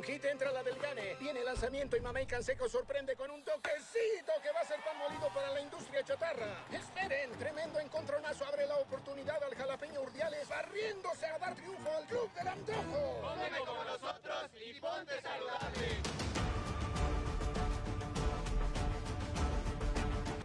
[0.00, 1.14] un hit entra la del Gane.
[1.20, 4.96] Viene el lanzamiento y Mamey Canseco sorprende con un toquecito que va a ser pan
[4.96, 6.64] molido para la industria chatarra.
[6.72, 12.32] Esperen, tremendo encontronazo abre la oportunidad al jalapeño Urdiales barriéndose a dar triunfo al club
[12.32, 13.20] del antojo.
[13.20, 15.88] Cómeme como nosotros y ponte saludable.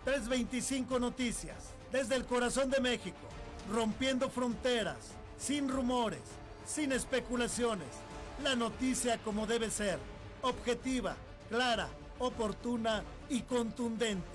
[0.04, 3.26] 325 Noticias, desde el corazón de México,
[3.72, 6.22] rompiendo fronteras, sin rumores,
[6.66, 8.05] sin especulaciones.
[8.44, 9.98] La noticia como debe ser,
[10.42, 11.16] objetiva,
[11.50, 11.88] clara,
[12.20, 14.28] oportuna y contundente.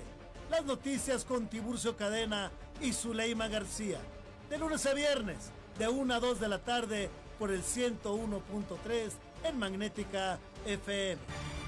[0.51, 4.01] Las noticias con Tiburcio Cadena y Zuleima García.
[4.49, 9.13] De lunes a viernes, de 1 a 2 de la tarde, por el 101.3
[9.45, 11.60] en Magnética FM.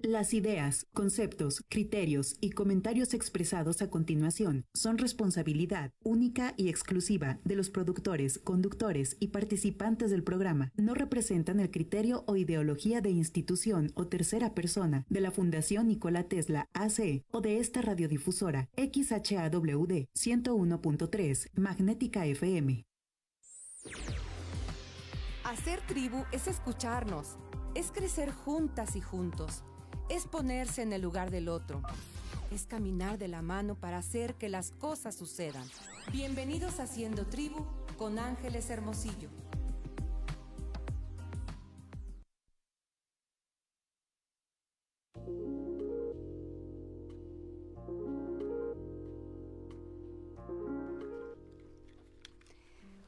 [0.00, 7.56] Las ideas, conceptos, criterios y comentarios expresados a continuación son responsabilidad única y exclusiva de
[7.56, 10.70] los productores, conductores y participantes del programa.
[10.76, 16.22] No representan el criterio o ideología de institución o tercera persona de la Fundación Nikola
[16.28, 22.86] Tesla AC o de esta radiodifusora XHAWD 101.3 Magnética FM.
[25.42, 27.36] Hacer tribu es escucharnos,
[27.74, 29.64] es crecer juntas y juntos
[30.08, 31.82] es ponerse en el lugar del otro.
[32.50, 35.66] Es caminar de la mano para hacer que las cosas sucedan.
[36.10, 37.66] Bienvenidos a Haciendo Tribu
[37.98, 39.28] con Ángeles Hermosillo.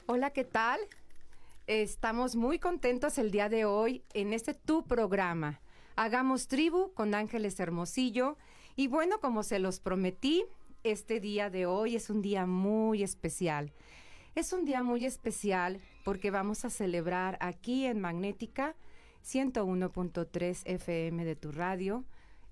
[0.07, 0.81] Hola, ¿qué tal?
[1.67, 5.61] Estamos muy contentos el día de hoy en este tu programa
[6.03, 8.39] Hagamos tribu con Ángeles Hermosillo.
[8.75, 10.47] Y bueno, como se los prometí,
[10.83, 13.75] este día de hoy es un día muy especial.
[14.35, 18.77] Es un día muy especial porque vamos a celebrar aquí en Magnética
[19.27, 22.07] 101.3 FM de tu radio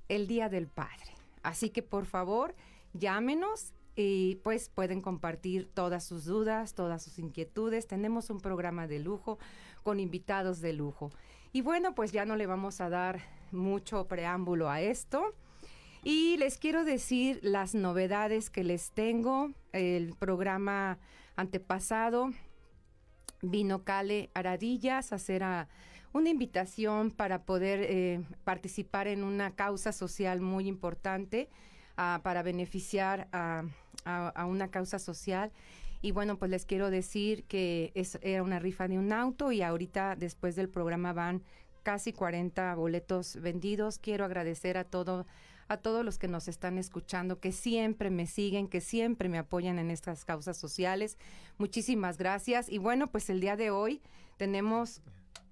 [0.08, 1.14] el Día del Padre.
[1.42, 2.54] Así que por favor,
[2.92, 7.86] llámenos y pues pueden compartir todas sus dudas, todas sus inquietudes.
[7.86, 9.38] Tenemos un programa de lujo
[9.84, 11.12] con invitados de lujo.
[11.50, 15.34] Y bueno, pues ya no le vamos a dar mucho preámbulo a esto.
[16.03, 19.50] Y les quiero decir las novedades que les tengo.
[19.72, 20.98] El programa
[21.36, 22.31] antepasado
[23.42, 25.44] vino Cale Aradillas a hacer
[26.12, 31.48] una invitación para poder eh, participar en una causa social muy importante
[32.22, 33.65] para beneficiar a,
[34.47, 35.50] una causa social.
[36.00, 37.92] Y bueno, pues les quiero decir que
[38.22, 41.42] era una rifa de un auto y ahorita después del programa van
[41.83, 43.99] casi 40 boletos vendidos.
[43.99, 45.27] Quiero agradecer a todo
[45.69, 49.78] a todos los que nos están escuchando, que siempre me siguen, que siempre me apoyan
[49.78, 51.19] en estas causas sociales.
[51.59, 52.71] Muchísimas gracias.
[52.71, 54.00] Y bueno, pues el día de hoy
[54.39, 55.03] tenemos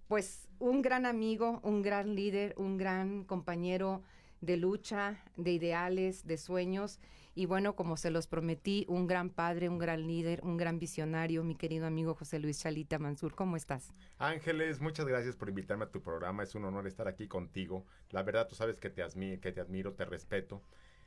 [0.08, 4.02] pues un gran amigo, un gran líder, un gran compañero
[4.40, 6.98] de lucha, de ideales, de sueños.
[7.38, 11.44] Y bueno, como se los prometí, un gran padre, un gran líder, un gran visionario,
[11.44, 13.34] mi querido amigo José Luis Chalita Mansur.
[13.34, 13.92] ¿Cómo estás?
[14.16, 16.44] Ángeles, muchas gracias por invitarme a tu programa.
[16.44, 17.84] Es un honor estar aquí contigo.
[18.08, 19.04] La verdad, tú sabes que te,
[19.38, 20.62] que te admiro, te respeto.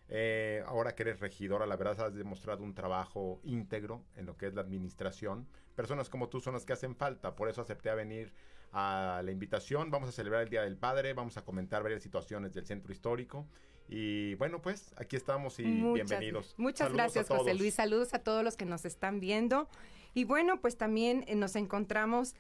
[0.08, 4.46] Eh, ahora que eres regidora, la verdad has demostrado un trabajo íntegro en lo que
[4.46, 5.48] es la administración.
[5.74, 8.32] Personas como tú son las que hacen falta, por eso acepté a venir
[8.72, 9.90] a la invitación.
[9.90, 13.48] Vamos a celebrar el Día del Padre, vamos a comentar varias situaciones del centro histórico
[13.90, 16.54] y bueno, pues aquí estamos y bienvenidos.
[16.58, 17.74] Muchas gracias, José Luis.
[17.74, 19.68] Saludos a todos los que nos están viendo.
[20.14, 22.36] Y bueno, pues también eh, nos encontramos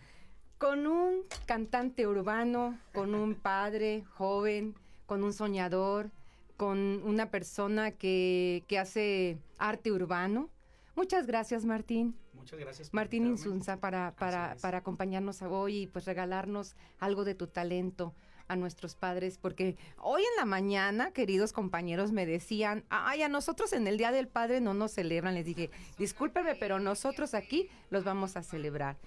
[0.59, 4.75] con un cantante urbano, con un padre joven,
[5.07, 6.11] con un soñador,
[6.55, 10.49] con una persona que, que hace arte urbano.
[10.95, 12.15] Muchas gracias, Martín.
[12.33, 12.93] Muchas gracias.
[12.93, 18.13] Martín Insunza para, para, para acompañarnos hoy y pues regalarnos algo de tu talento
[18.49, 23.71] a nuestros padres, porque hoy en la mañana, queridos compañeros, me decían, ay, a nosotros
[23.71, 25.35] en el Día del Padre no nos celebran.
[25.35, 28.97] Les dije, discúlpeme, pero nosotros aquí los vamos a celebrar.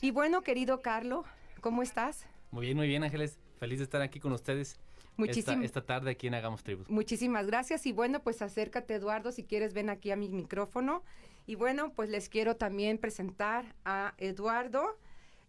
[0.00, 1.24] Y bueno, querido Carlo,
[1.60, 2.26] ¿cómo estás?
[2.50, 3.38] Muy bien, muy bien, Ángeles.
[3.58, 4.78] Feliz de estar aquí con ustedes.
[5.18, 6.88] Esta, esta, tarde aquí en Hagamos Tribus.
[6.88, 11.02] Muchísimas gracias y bueno, pues acércate Eduardo, si quieres ven aquí a mi micrófono.
[11.46, 14.98] Y bueno, pues les quiero también presentar a Eduardo.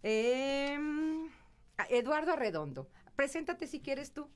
[0.03, 1.29] Em,
[1.89, 2.87] Eduardo Redondo.
[3.21, 4.27] Preséntate si quieres tú.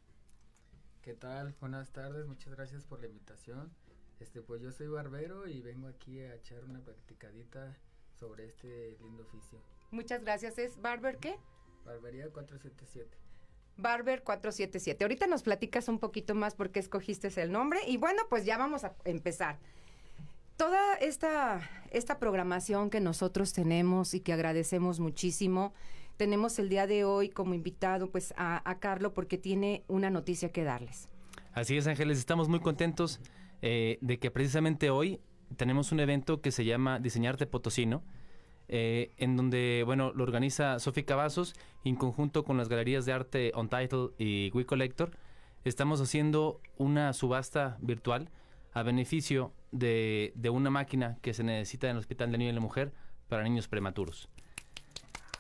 [1.02, 1.56] ¿Qué tal?
[1.60, 3.74] Buenas tardes, muchas gracias por la invitación.
[4.20, 7.76] Este, pues yo soy barbero y vengo aquí a echar una practicadita
[8.20, 9.60] sobre este lindo oficio.
[9.90, 10.60] Muchas gracias.
[10.60, 11.36] ¿Es Barber qué?
[11.84, 13.18] Barbería 477.
[13.76, 15.04] Barber 477.
[15.04, 18.60] Ahorita nos platicas un poquito más por qué escogiste el nombre y bueno, pues ya
[18.60, 19.58] vamos a empezar.
[20.58, 25.74] Toda esta, esta programación que nosotros tenemos y que agradecemos muchísimo
[26.18, 30.52] tenemos el día de hoy como invitado pues a, a Carlo porque tiene una noticia
[30.52, 31.10] que darles.
[31.54, 33.22] Así es, Ángeles, estamos muy contentos
[33.62, 35.20] eh, de que precisamente hoy
[35.56, 38.04] tenemos un evento que se llama Diseñarte Potosino,
[38.68, 43.52] eh, en donde, bueno, lo organiza Sofía Cavazos en conjunto con las galerías de arte
[43.56, 45.12] On Title y We Collector.
[45.64, 48.30] Estamos haciendo una subasta virtual
[48.74, 52.62] a beneficio de, una máquina que se necesita en el Hospital de Niño y la
[52.62, 52.94] Mujer
[53.30, 54.30] para niños prematuros.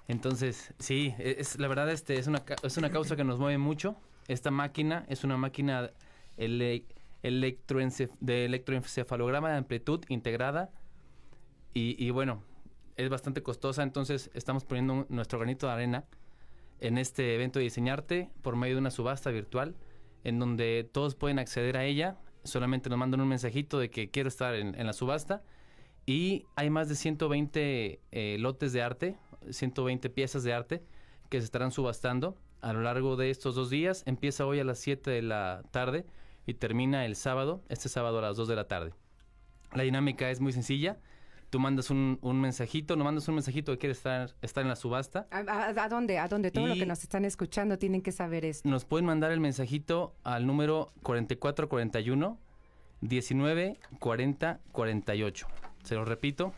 [0.07, 3.95] Entonces, sí, es, la verdad este, es, una, es una causa que nos mueve mucho.
[4.27, 5.91] Esta máquina es una máquina
[6.37, 6.85] de
[7.23, 10.69] electroencefalograma de amplitud integrada
[11.73, 12.43] y, y, bueno,
[12.97, 16.05] es bastante costosa, entonces estamos poniendo nuestro granito de arena
[16.79, 19.75] en este evento de Diseñarte por medio de una subasta virtual
[20.25, 24.27] en donde todos pueden acceder a ella, solamente nos mandan un mensajito de que quiero
[24.27, 25.43] estar en, la subasta
[26.05, 29.17] y hay más de 120 eh, lotes de arte,
[29.51, 30.83] 120 piezas de arte
[31.29, 34.03] que se estarán subastando a lo largo de estos dos días.
[34.05, 36.05] Empieza hoy a las 7 de la tarde
[36.45, 38.93] y termina el sábado, este sábado a las 2 de la tarde.
[39.73, 40.97] La dinámica es muy sencilla.
[41.49, 45.27] Tú mandas un, mensajito, no mandas un mensajito que quieres estar, estar en la subasta.
[45.31, 46.17] ¿A, dónde?
[46.17, 46.51] ¿A dónde?
[46.51, 48.67] Todo lo que nos están escuchando tienen que saber esto.
[48.67, 52.39] Nos pueden mandar el mensajito al número 4441
[53.01, 55.47] 19 40 48.
[55.83, 56.53] Se lo repito,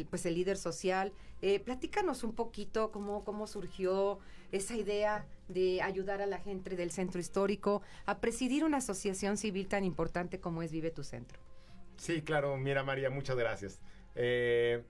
[0.09, 1.13] pues el líder social.
[1.41, 4.19] Eh, platícanos un poquito cómo, cómo surgió
[4.51, 9.67] esa idea de ayudar a la gente del centro histórico a presidir una asociación civil
[9.67, 11.39] tan importante como es Vive tu Centro.
[11.97, 13.79] Sí, claro, mira María, muchas gracias.
[14.15, 14.83] Eh,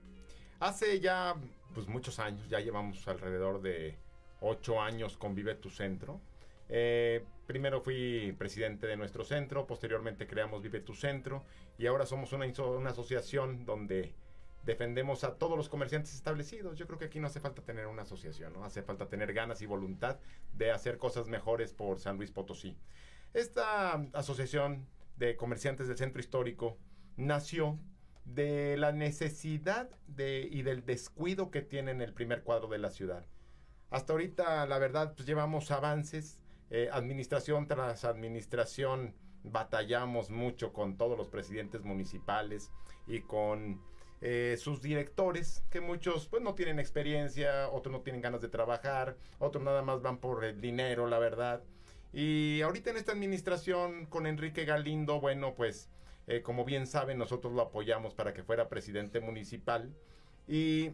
[0.60, 1.34] hace ya
[1.74, 3.96] pues muchos años, ya llevamos alrededor de
[4.40, 6.20] ocho años con Vive tu Centro.
[6.68, 11.44] Eh, primero fui presidente de nuestro centro, posteriormente creamos Vive tu Centro
[11.78, 14.14] y ahora somos una, una asociación donde
[14.64, 16.76] defendemos a todos los comerciantes establecidos.
[16.76, 18.64] Yo creo que aquí no hace falta tener una asociación, ¿no?
[18.64, 20.18] Hace falta tener ganas y voluntad
[20.52, 22.76] de hacer cosas mejores por San Luis Potosí.
[23.32, 26.76] Esta asociación de comerciantes del centro histórico
[27.16, 27.78] nació
[28.34, 32.90] de la necesidad de, y del descuido que tiene en el primer cuadro de la
[32.90, 33.24] ciudad.
[33.90, 36.38] Hasta ahorita, la verdad, pues llevamos avances,
[36.70, 42.70] eh, administración tras administración, batallamos mucho con todos los presidentes municipales
[43.06, 43.80] y con
[44.20, 49.16] eh, sus directores, que muchos pues no tienen experiencia, otros no tienen ganas de trabajar,
[49.38, 51.62] otros nada más van por el dinero, la verdad.
[52.12, 55.88] Y ahorita en esta administración con Enrique Galindo, bueno, pues
[56.28, 59.92] eh, como bien saben, nosotros lo apoyamos para que fuera presidente municipal.
[60.46, 60.92] Y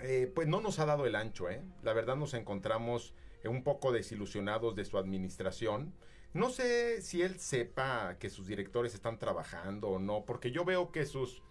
[0.00, 1.62] eh, pues no nos ha dado el ancho, ¿eh?
[1.82, 3.14] La verdad nos encontramos
[3.44, 5.94] un poco desilusionados de su administración.
[6.34, 10.92] No sé si él sepa que sus directores están trabajando o no, porque yo veo
[10.92, 11.42] que sus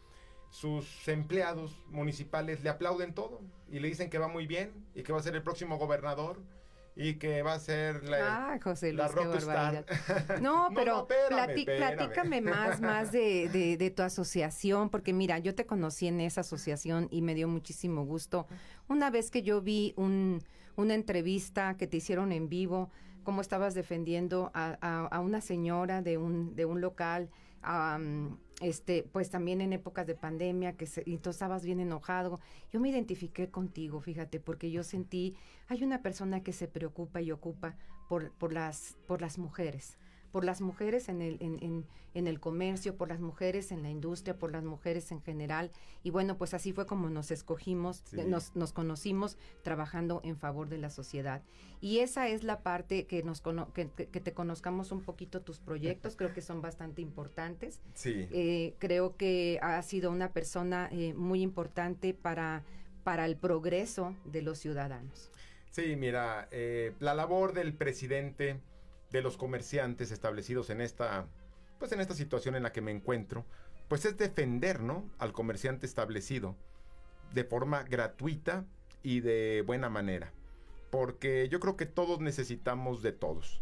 [0.49, 5.13] sus empleados municipales le aplauden todo y le dicen que va muy bien y que
[5.13, 6.41] va a ser el próximo gobernador
[6.99, 9.09] y que va a ser la, ah, José Luis,
[10.41, 16.19] No, pero platícame más, más de, de, tu asociación, porque mira, yo te conocí en
[16.19, 18.47] esa asociación y me dio muchísimo gusto.
[18.89, 20.43] Una vez que yo vi un,
[20.75, 22.89] una entrevista que te hicieron en vivo,
[23.23, 27.29] cómo estabas defendiendo a, a, una señora de un, de un local,
[28.61, 32.39] este, pues también en épocas de pandemia, que y tú estabas bien enojado.
[32.71, 35.35] Yo me identifiqué contigo, fíjate, porque yo sentí,
[35.67, 37.75] hay una persona que se preocupa y ocupa
[38.07, 39.97] por, por, las, por las mujeres,
[40.31, 44.37] por las mujeres en el, en, en, el comercio, por las mujeres en la industria,
[44.37, 45.71] por las mujeres en general.
[46.03, 50.77] Y bueno, pues así fue como nos escogimos, nos, nos, conocimos trabajando en favor de
[50.77, 51.41] la sociedad.
[51.81, 53.41] Y esa es la parte que, nos
[53.73, 57.79] que, te conozcamos un poquito tus proyectos, creo que son bastante importantes.
[57.93, 58.27] Sí.
[58.31, 62.63] Eh, creo que ha sido una persona eh, muy importante para,
[63.03, 65.31] para el progreso de los ciudadanos.
[65.71, 68.59] Sí, mira, eh, la labor del presidente
[69.11, 71.27] de los comerciantes establecidos en esta,
[71.77, 73.45] pues en esta situación en la que me encuentro,
[73.87, 75.09] pues es defender, ¿no?
[75.17, 76.55] Al comerciante establecido
[77.33, 78.65] de forma gratuita
[79.03, 80.31] y de buena manera.
[80.91, 83.61] Porque yo creo que todos necesitamos de todos.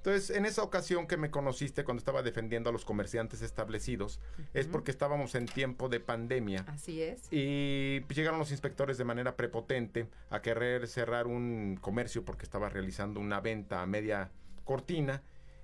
[0.00, 4.18] Entonces, en esa ocasión que me conociste cuando estaba defendiendo a los comerciantes establecidos,
[4.54, 6.64] es porque estábamos en tiempo de pandemia.
[6.68, 7.30] Así es.
[7.30, 13.20] Y llegaron los inspectores de manera prepotente a querer cerrar un comercio porque estaba realizando
[13.20, 14.30] una venta a media
[14.70, 15.20] cortina.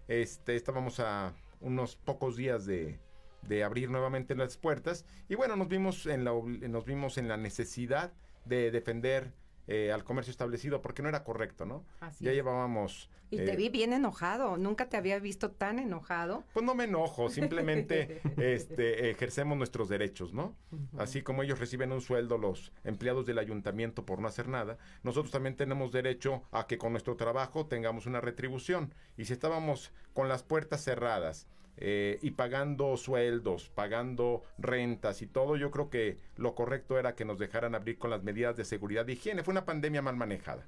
[0.09, 2.99] Este, estábamos a unos pocos días de,
[3.43, 7.37] de abrir nuevamente las puertas y bueno, nos vimos en la, nos vimos en la
[7.37, 8.13] necesidad
[8.47, 9.33] de defender
[9.67, 11.85] eh, al comercio establecido porque no era correcto, ¿no?
[12.21, 13.11] ya llevábamos...
[13.29, 16.45] Y te eh, vi bien enojado, nunca te había visto tan enojado.
[16.53, 20.55] Pues no me enojo, simplemente este, ejercemos nuestros derechos, ¿no?
[20.97, 25.33] Así como ellos reciben un sueldo los empleados del ayuntamiento por no hacer nada, nosotros
[25.33, 28.95] también tenemos derecho a que con nuestro trabajo tengamos una retribución.
[29.17, 35.57] Y si estábamos con las puertas cerradas, eh, y pagando sueldos, pagando rentas y todo,
[35.57, 39.07] yo creo que lo correcto era que nos dejaran abrir con las medidas de seguridad
[39.09, 39.43] y higiene.
[39.43, 40.67] Fue una pandemia mal manejada.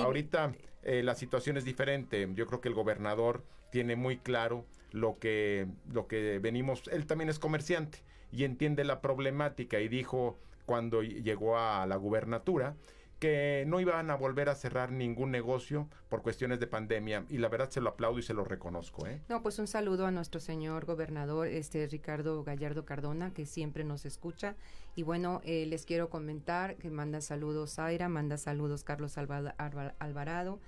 [0.00, 0.52] Ahorita
[0.82, 2.28] eh, la situación es diferente.
[2.34, 6.82] Yo creo que el gobernador tiene muy claro lo que, lo que venimos.
[6.88, 7.98] Él también es comerciante
[8.32, 12.76] y entiende la problemática y dijo cuando llegó a la gubernatura
[13.20, 17.48] que no iban a volver a cerrar ningún negocio por cuestiones de pandemia y la
[17.48, 19.06] verdad se lo aplaudo y se lo reconozco.
[19.06, 19.20] ¿eh?
[19.28, 24.06] No, pues un saludo a nuestro señor gobernador, este Ricardo Gallardo Cardona, que siempre nos
[24.06, 24.56] escucha.
[24.96, 30.58] Y bueno, eh, les quiero comentar que manda saludos Zaira, manda saludos Carlos Alvarado,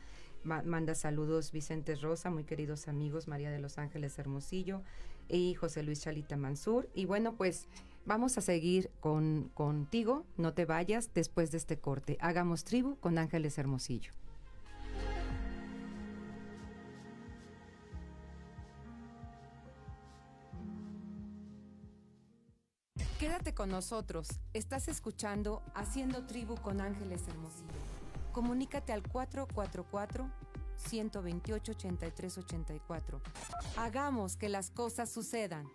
[0.44, 4.82] manda saludos Vicente Rosa, muy queridos amigos, María de los Ángeles Hermosillo
[5.26, 6.86] y José Luis Chalita Mansur.
[6.92, 7.66] Y bueno, pues
[8.04, 12.18] Vamos a seguir con, contigo, no te vayas después de este corte.
[12.20, 14.12] Hagamos tribu con Ángeles Hermosillo.
[23.20, 24.26] Quédate con nosotros.
[24.52, 27.68] Estás escuchando Haciendo Tribu con Ángeles Hermosillo.
[28.32, 30.28] Comunícate al 444
[30.74, 33.20] 128 8384.
[33.76, 35.68] Hagamos que las cosas sucedan.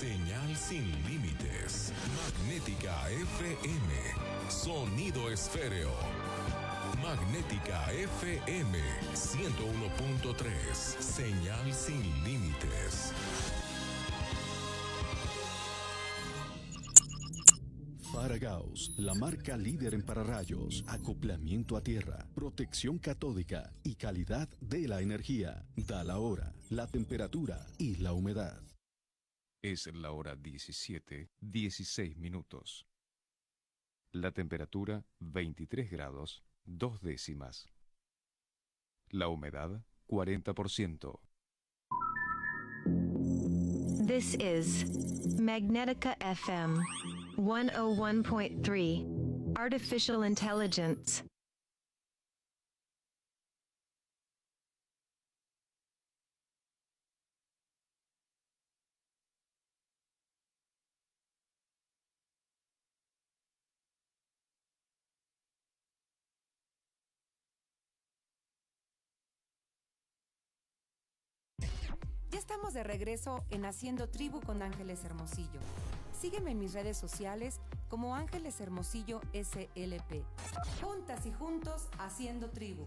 [0.00, 1.92] Señal sin límites.
[2.16, 3.92] Magnética FM.
[4.48, 5.90] Sonido esféreo.
[7.02, 8.78] Magnética FM
[9.12, 10.74] 101.3.
[10.74, 13.12] Señal sin límites.
[18.10, 25.02] Faragaos, la marca líder en pararrayos, acoplamiento a tierra, protección catódica y calidad de la
[25.02, 25.66] energía.
[25.76, 28.69] Da la hora, la temperatura y la humedad.
[29.62, 32.86] Es la hora 17, 16 minutos.
[34.10, 37.68] La temperatura 23 grados, dos décimas.
[39.10, 41.20] La humedad 40%.
[44.06, 44.86] This is
[45.38, 46.82] Magnetica FM
[47.36, 51.29] 101.3 Artificial Intelligence.
[72.72, 75.60] De regreso en Haciendo Tribu con Ángeles Hermosillo.
[76.20, 80.22] Sígueme en mis redes sociales como Ángeles Hermosillo SLP.
[80.80, 82.86] Juntas y juntos haciendo tribu.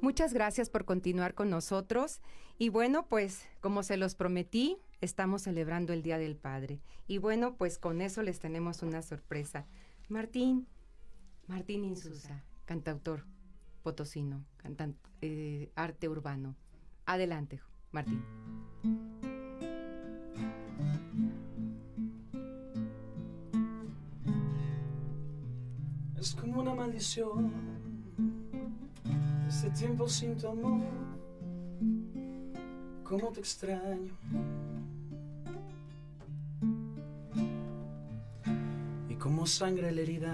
[0.00, 2.20] Muchas gracias por continuar con nosotros.
[2.58, 6.80] Y bueno, pues como se los prometí, estamos celebrando el Día del Padre.
[7.06, 9.66] Y bueno, pues con eso les tenemos una sorpresa.
[10.08, 10.66] Martín,
[11.46, 13.24] Martín Insusa, cantautor
[13.82, 16.56] potosino, cantante, eh, arte urbano.
[17.06, 18.22] Adelante, Martín.
[26.18, 27.52] Es como una maldición,
[29.50, 30.80] este tiempo sin tu amor
[33.02, 34.14] cómo te extraño.
[39.08, 40.32] Y como sangre la herida,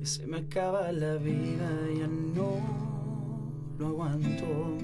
[0.00, 2.60] y se me acaba la vida, ya no
[3.78, 4.78] lo aguanto.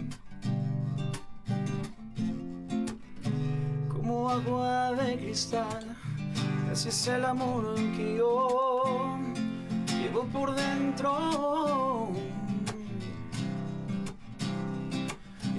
[3.92, 5.96] Como agua de cristal,
[6.73, 9.16] así es el amor que yo
[9.87, 11.96] llevo por dentro.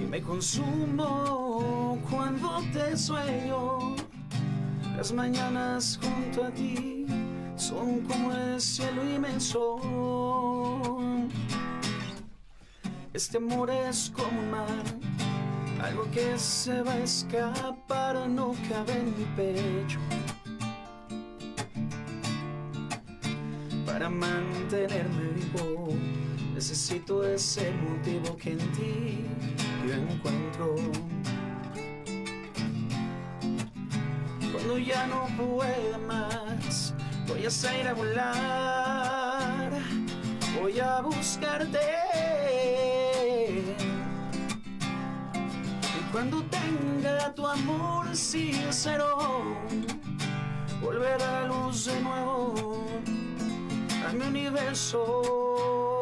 [0.08, 3.94] Me consumo cuando te sueño.
[4.96, 7.06] Las mañanas junto a ti
[7.56, 9.78] son como el cielo inmenso.
[13.12, 14.84] Este amor es como un mar,
[15.82, 19.98] algo que se va a escapar, no cabe en mi pecho.
[23.84, 25.88] Para mantenerme vivo,
[26.58, 29.24] necesito ese motivo que en ti
[29.86, 30.74] yo encuentro.
[34.50, 36.94] Cuando ya no pueda más,
[37.28, 39.70] voy a salir a volar,
[40.60, 41.78] voy a buscarte.
[45.96, 49.44] Y cuando tenga tu amor sincero,
[50.82, 52.84] volver a la luz de nuevo
[54.08, 55.97] a mi universo.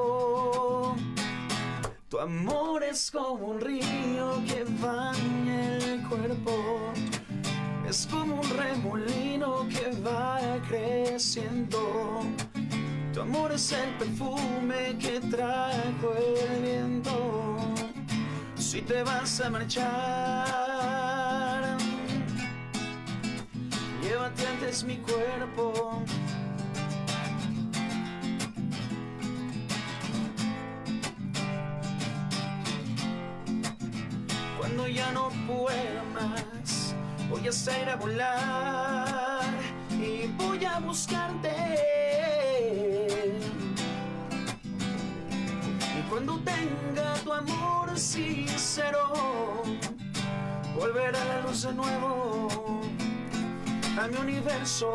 [2.08, 6.92] Tu amor es como un río que baña el cuerpo.
[7.88, 12.20] Es como un remolino que va creciendo.
[13.12, 17.58] Tu amor es el perfume que trajo el viento.
[18.54, 20.46] Si te vas a marchar,
[24.00, 26.04] llévate antes mi cuerpo.
[37.46, 39.44] Voy a volar
[39.90, 41.52] y voy a buscarte.
[45.96, 49.62] Y cuando tenga tu amor sincero,
[50.74, 52.80] volver a la luz de nuevo,
[54.00, 54.88] a mi universo.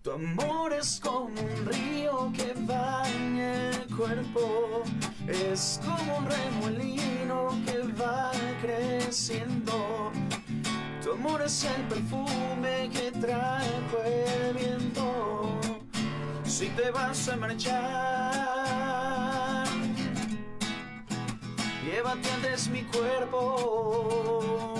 [0.00, 4.84] Tu amor es como un río que baña el cuerpo,
[5.28, 8.23] es como un remolino que va
[8.64, 10.10] creciendo.
[11.02, 15.60] Tu amor es el perfume que trajo el viento.
[16.44, 18.44] Si te vas a marchar,
[21.84, 24.74] llévate antes mi cuerpo.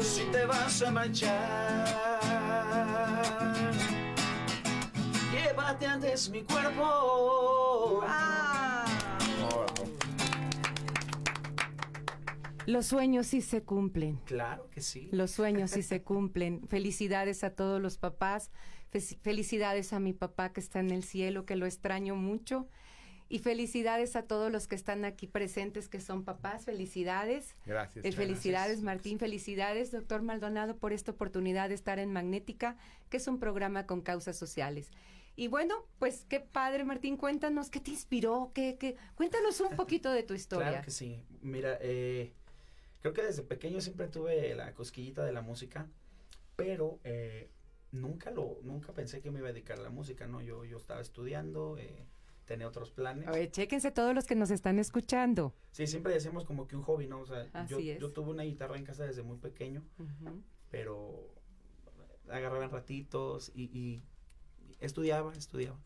[0.00, 2.20] Si te vas a marchar,
[5.32, 8.02] llévate antes mi cuerpo.
[12.66, 14.16] Los sueños sí se cumplen.
[14.24, 15.08] Claro que sí.
[15.12, 16.66] Los sueños sí se cumplen.
[16.68, 18.50] Felicidades a todos los papás.
[18.90, 22.68] Fe- Felicidades a mi papá que está en el cielo, que lo extraño mucho.
[23.28, 26.66] Y felicidades a todos los que están aquí presentes, que son papás.
[26.66, 27.56] Felicidades.
[27.64, 28.04] Gracias.
[28.04, 29.18] Eh, felicidades, Martín.
[29.18, 32.76] Felicidades, doctor Maldonado, por esta oportunidad de estar en Magnética,
[33.08, 34.90] que es un programa con causas sociales.
[35.34, 37.16] Y bueno, pues qué padre, Martín.
[37.16, 38.50] Cuéntanos, ¿qué te inspiró?
[38.54, 38.96] ¿Qué, qué?
[39.14, 40.68] Cuéntanos un poquito de tu historia.
[40.68, 41.22] Claro que sí.
[41.40, 42.34] Mira, eh,
[43.02, 45.88] creo que desde pequeño siempre tuve la cosquillita de la música,
[46.56, 47.50] pero eh,
[47.90, 50.40] nunca lo, nunca pensé que me iba a dedicar a la música, ¿no?
[50.40, 52.06] Yo, yo estaba estudiando, eh,
[52.46, 53.26] tenía otros planes.
[53.28, 55.54] A ver, chéquense todos los que nos están escuchando.
[55.72, 57.20] Sí, siempre decíamos como que un hobby, ¿no?
[57.20, 57.98] O sea, yo, Así es.
[58.00, 60.42] yo tuve una guitarra en casa desde muy pequeño, Ujú.
[60.70, 61.34] pero
[62.28, 64.02] agarraba en ratitos y, y
[64.80, 65.78] estudiaba, estudiaba.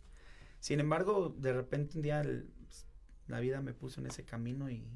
[0.60, 2.50] Sin embargo, de repente un día el-
[3.26, 4.86] la vida me puso en ese camino y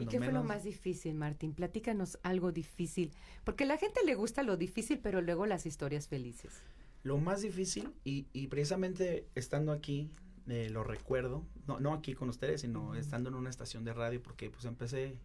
[0.00, 1.52] ¿Y qué fue lo más difícil, Martín?
[1.54, 3.12] Platícanos algo difícil.
[3.44, 6.52] Porque a la gente le gusta lo difícil, pero luego las historias felices.
[7.02, 10.10] Lo más difícil, y, y precisamente estando aquí,
[10.48, 14.22] eh, lo recuerdo, no, no aquí con ustedes, sino estando en una estación de radio,
[14.22, 15.18] porque pues empecé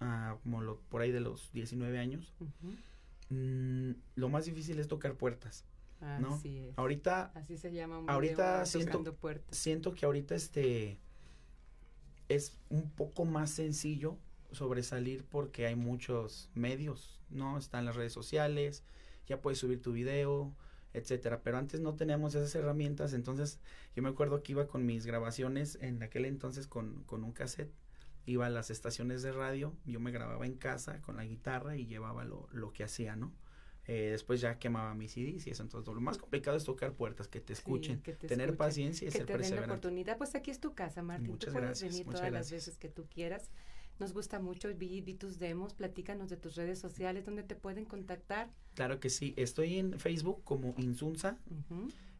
[0.00, 2.34] ah, como lo, por ahí de los 19 años.
[3.28, 5.64] Mm, lo más difícil es tocar puertas,
[6.20, 6.34] ¿no?
[6.34, 6.76] Así es.
[6.78, 9.56] Ahorita, Así se llama un ahorita video, siento- tocando puertas.
[9.56, 10.98] siento que ahorita este
[12.30, 14.16] es un poco más sencillo
[14.52, 17.58] sobresalir porque hay muchos medios, ¿no?
[17.58, 18.84] Están las redes sociales,
[19.26, 20.54] ya puedes subir tu video,
[20.92, 21.42] etcétera.
[21.42, 23.58] Pero antes no teníamos esas herramientas, entonces
[23.96, 27.72] yo me acuerdo que iba con mis grabaciones en aquel entonces con, con un cassette,
[28.26, 31.86] iba a las estaciones de radio, yo me grababa en casa con la guitarra y
[31.86, 33.32] llevaba lo, lo que hacía, ¿no?
[33.92, 35.64] Eh, después ya quemaba mis CDs y eso.
[35.64, 39.08] Entonces, lo más complicado es tocar puertas, que te escuchen, que te tener escuchen, paciencia
[39.08, 39.72] y que ser te den la perseverante.
[39.72, 40.16] oportunidad.
[40.16, 41.30] Pues aquí es tu casa, Martín.
[41.32, 43.50] Muchas tú puedes gracias, venir todas las veces que tú quieras.
[43.98, 47.84] Nos gusta mucho, vi, vi tus demos, platícanos de tus redes sociales, donde te pueden
[47.84, 48.48] contactar.
[48.74, 49.34] Claro que sí.
[49.36, 51.36] Estoy en Facebook como Insunza.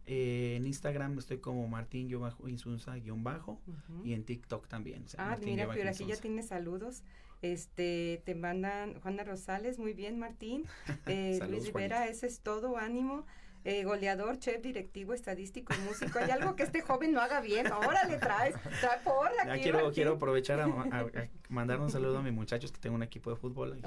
[0.07, 3.61] Eh, en Instagram estoy como Martín-Insunza-bajo.
[3.67, 4.05] ujú.
[4.05, 5.05] Y en TikTok también.
[5.05, 6.23] o sea, Ah, Martín mira, guion pero bajo aquí ya Insunza.
[6.23, 7.03] tienes saludos.
[7.43, 10.65] Este, te mandan Juana Rosales, muy bien, Martín.
[11.07, 13.27] Eh, Luis Rivera, ese es todo, ánimo.
[13.63, 16.19] Eh, goleador, chef, directivo, estadístico, músico.
[16.19, 17.67] ¿Hay algo que este joven no haga bien?
[17.71, 19.63] Ahora le traes, trae por Ya aquí.
[19.65, 19.95] quiero, Martín.
[19.95, 23.29] quiero aprovechar a, a- a mandar un saludo a mis muchachos que tengo un equipo
[23.29, 23.79] de fútbol.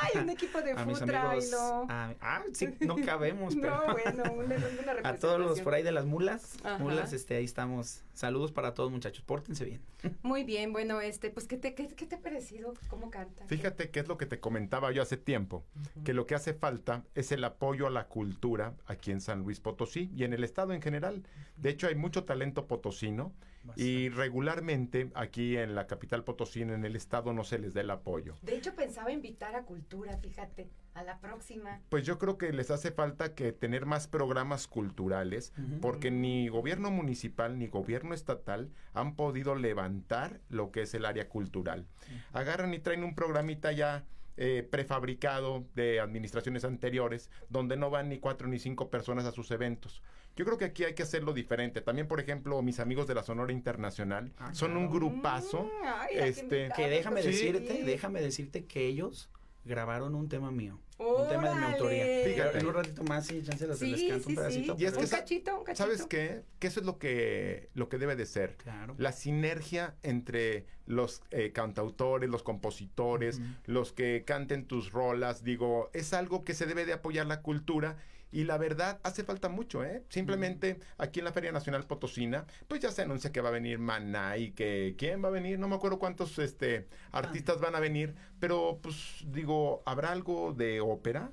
[0.00, 1.52] ¡Ay, un equipo de a mis amigos.
[1.88, 3.92] a- ah, sí, no cabemos, No, pero.
[3.92, 6.56] bueno, una, una a todos los por ahí de las mulas.
[6.64, 6.78] Ajá.
[6.78, 8.02] Mulas, este, ahí estamos.
[8.14, 9.22] Saludos para todos, muchachos.
[9.24, 9.80] Pórtense bien.
[10.22, 12.74] Muy bien, bueno, este, pues, ¿qué te, qué, qué te ha parecido?
[12.88, 13.46] ¿Cómo canta?
[13.46, 15.64] Fíjate que es lo que te comentaba yo hace tiempo,
[16.04, 19.60] que lo que hace falta es el apoyo a la cultura aquí en San Luis
[19.60, 21.22] Potosí y en el estado en general.
[21.56, 23.32] De hecho, hay mucho talento potosino
[23.76, 27.90] y regularmente aquí en la capital potosina, en el estado, no se les da el
[27.90, 28.34] apoyo.
[28.42, 31.80] De hecho, pensaba invitar a Cultura, fíjate, a la próxima.
[31.88, 36.90] Pues yo creo que les hace falta que tener más programas culturales, porque ni gobierno
[36.90, 41.86] municipal ni gobierno estatal han podido levantar lo que es el área cultural.
[42.32, 44.04] Agarran y traen un programita ya
[44.40, 49.50] eh, prefabricado de administraciones anteriores, donde no van ni cuatro ni cinco personas a sus
[49.50, 50.00] eventos.
[50.38, 51.80] Yo creo que aquí hay que hacerlo diferente.
[51.80, 55.68] También, por ejemplo, mis amigos de la Sonora Internacional son un grupazo.
[56.12, 57.28] este, Que déjame Sí.
[57.28, 59.30] decirte, déjame decirte que ellos
[59.64, 60.78] grabaron un tema mío.
[60.98, 62.04] Un tema de mi autoría.
[62.24, 62.58] Fíjate.
[62.58, 64.76] En un ratito más y chance los Sí, les canto sí, un pedacito.
[64.76, 64.82] sí.
[64.82, 65.84] Y es que un cachito, un cachito.
[65.84, 66.42] ¿Sabes qué?
[66.60, 68.56] Que eso es lo que, lo que debe de ser.
[68.58, 68.94] Claro.
[68.98, 76.12] La sinergia entre los eh, cantautores, los compositores, los que canten tus rolas, digo, es
[76.12, 77.96] algo que se debe de apoyar la cultura
[78.30, 80.04] y la verdad hace falta mucho, ¿eh?
[80.08, 83.78] Simplemente aquí en la Feria Nacional Potosina, pues ya se anuncia que va a venir
[83.78, 87.80] Maná y que quién va a venir, no me acuerdo cuántos este artistas van a
[87.80, 91.32] venir, pero pues digo, habrá algo de ópera,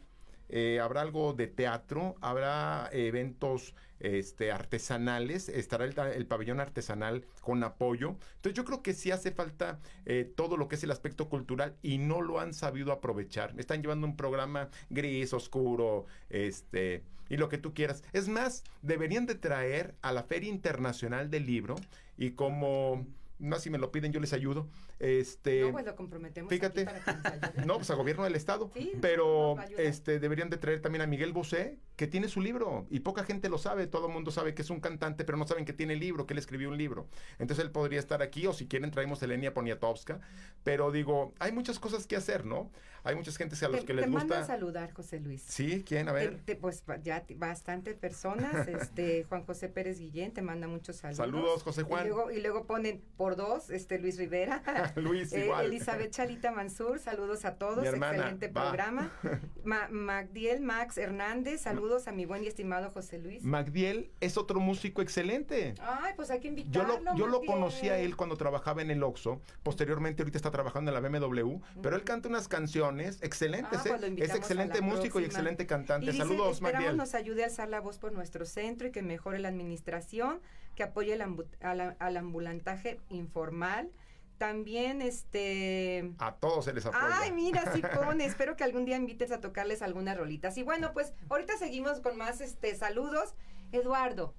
[0.49, 3.73] eh, habrá algo de teatro, habrá eventos
[4.05, 8.17] este, artesanales, estará el, el pabellón artesanal con apoyo.
[8.35, 11.75] Entonces yo creo que sí hace falta eh, todo lo que es el aspecto cultural
[11.81, 13.53] y no lo han sabido aprovechar.
[13.57, 18.03] Están llevando un programa gris, oscuro, este, y lo que tú quieras.
[18.13, 21.75] Es más, deberían de traer a la Feria Internacional del Libro
[22.17, 23.05] y como...
[23.37, 24.67] No, si me lo piden, yo les ayudo.
[24.99, 26.81] Este, No, pues lo comprometemos fíjate.
[26.87, 28.71] aquí para que no, pues a gobierno del estado.
[28.73, 33.01] Sí, pero este deberían de traer también a Miguel Bosé, que tiene su libro y
[33.01, 35.65] poca gente lo sabe, todo el mundo sabe que es un cantante, pero no saben
[35.65, 37.07] que tiene libro, que él escribió un libro.
[37.39, 40.21] Entonces él podría estar aquí o si quieren traemos a Elenia Poniatowska,
[40.63, 42.71] pero digo, hay muchas cosas que hacer, ¿no?
[43.05, 45.43] Hay muchas gentes a los Te, que les te mando a gusta saludar, José Luis.
[45.47, 46.09] Sí, ¿quién?
[46.09, 46.37] A Te- ver.
[46.43, 51.17] te- pues ya t- bastante personas, este Juan José Pérez Guillén te manda muchos saludos.
[51.17, 52.05] Saludos, José Juan.
[52.05, 54.63] Y luego, y luego ponen por dos, este Luis Rivera.
[54.95, 55.65] Luis, Eh, igual.
[55.67, 58.61] Elizabeth Chalita Mansur, saludos a todos, Mi hermana, excelente va.
[58.63, 59.11] programa.
[59.63, 63.43] Ma- Magdiel Max Hernández, saludos a mi buen y estimado José Luis.
[63.43, 65.75] Magdiel es otro músico excelente.
[65.81, 66.99] Ay, pues hay que Yo invitarlo.
[67.01, 69.41] lo, yo lo conocí a él cuando trabajaba en el Oxxo.
[69.63, 71.59] Posteriormente, ahorita está trabajando en la BMW.
[71.81, 73.79] Pero él canta unas canciones excelentes.
[73.79, 73.89] Ah, ¿eh?
[73.89, 76.05] pues lo es a excelente músico y excelente cantante.
[76.05, 76.97] Y dice, Saludos, esperamos Magdiel.
[76.97, 80.41] nos ayude a alzar la voz por nuestro centro y que mejore la administración,
[80.75, 83.91] que apoye el ambu- a la- al ambulantaje informal.
[84.37, 86.11] También, este...
[86.19, 87.19] A todos se les apoya.
[87.21, 88.25] Ay, mira, sí pone.
[88.25, 90.57] Espero que algún día invites a tocarles algunas rolitas.
[90.57, 93.33] Y bueno, pues ahorita seguimos con más este saludos.
[93.71, 94.33] Eduardo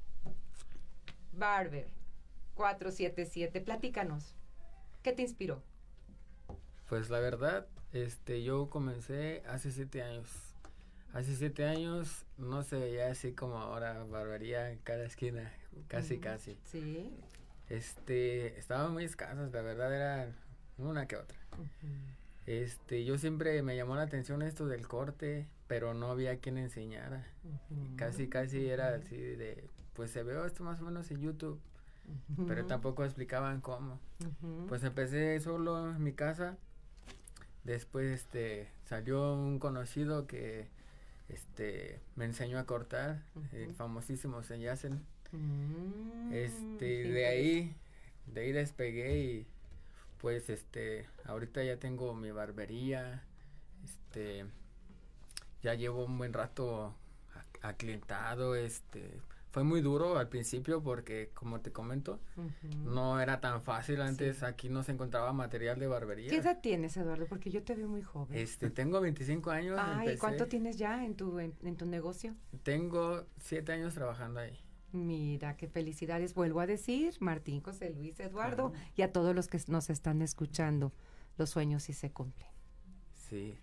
[1.33, 1.89] Barber
[2.55, 4.35] 477, platícanos.
[5.03, 5.63] ¿Qué te inspiró?
[6.89, 7.67] Pues la verdad,
[8.05, 10.29] este, yo comencé hace siete años.
[11.13, 15.51] Hace siete años no se veía así como ahora barbería en cada esquina,
[15.89, 16.59] casi casi.
[16.65, 17.11] Sí.
[17.69, 20.33] Este, estaban muy escasas, la verdad era
[20.79, 21.39] una que otra.
[22.47, 27.27] Este, yo siempre me llamó la atención esto del corte, pero no había quien enseñara.
[27.97, 31.59] Casi, casi era así de, pues se veo esto más o menos en YouTube,
[32.47, 33.99] pero tampoco explicaban cómo.
[34.69, 36.57] Pues empecé solo en mi casa.
[37.67, 40.67] Después este salió un conocido que
[41.29, 45.01] este me enseñó a cortar, el famosísimo Senyacen.
[45.33, 47.75] Mm, Este, de ahí
[48.33, 49.47] de ahí despegué y
[50.21, 53.23] pues este ahorita ya tengo mi barbería.
[53.85, 54.47] Este
[55.63, 56.95] ya llevo un buen rato
[57.35, 59.03] ac- aclientado, este
[59.57, 62.21] fue muy duro al principio porque, como te comento,
[62.85, 64.03] no era tan fácil.
[64.03, 66.29] Antes aquí no se encontraba material de barbería.
[66.29, 67.25] ¿Qué edad tienes, Eduardo?
[67.25, 68.37] Porque yo te veo muy joven.
[68.37, 69.81] Este, tengo 25 años.
[69.83, 72.35] Ay, ¿cuánto tienes ya en tu, en, tu negocio?
[72.65, 74.61] Tengo siete años trabajando ahí.
[74.93, 76.35] Mira, qué felicidades.
[76.35, 80.93] Vuelvo a decir, Martín, José Luis, Eduardo, y a todos los que nos están escuchando,
[81.39, 82.51] los sueños sí se cumplen.
[83.15, 83.59] Sí,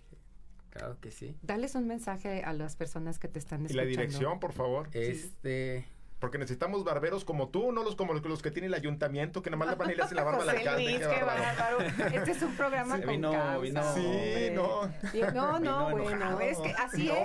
[0.74, 1.38] Claro que sí.
[1.44, 3.92] Dales un mensaje a las personas que te están escuchando.
[3.92, 4.90] Y la dirección, por favor.
[4.94, 5.86] Este,
[6.24, 9.68] porque necesitamos barberos como tú, no los como los, que tiene el ayuntamiento, que nomás
[9.68, 10.84] le van a ir a la barba al alcalde.
[10.86, 11.80] Luis, qué, bárbaro.
[12.14, 13.94] Este es un programa con vino, causa.
[13.94, 14.90] sí, no.
[15.34, 17.18] No, no, bueno, es que así es.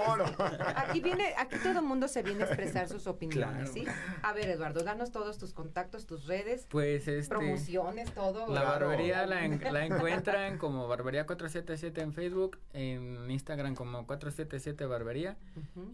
[0.75, 3.87] Aquí viene, aquí todo el mundo se viene a expresar sus opiniones, ¿sí?
[4.23, 6.67] A ver, Eduardo, danos todos tus contactos, tus redes.
[6.69, 7.29] Pues este.
[7.29, 8.53] Promociones, todo.
[8.53, 15.37] La barbería la, la, encuentran como Barbería 477 en Facebook, en Instagram como 477 Barbería.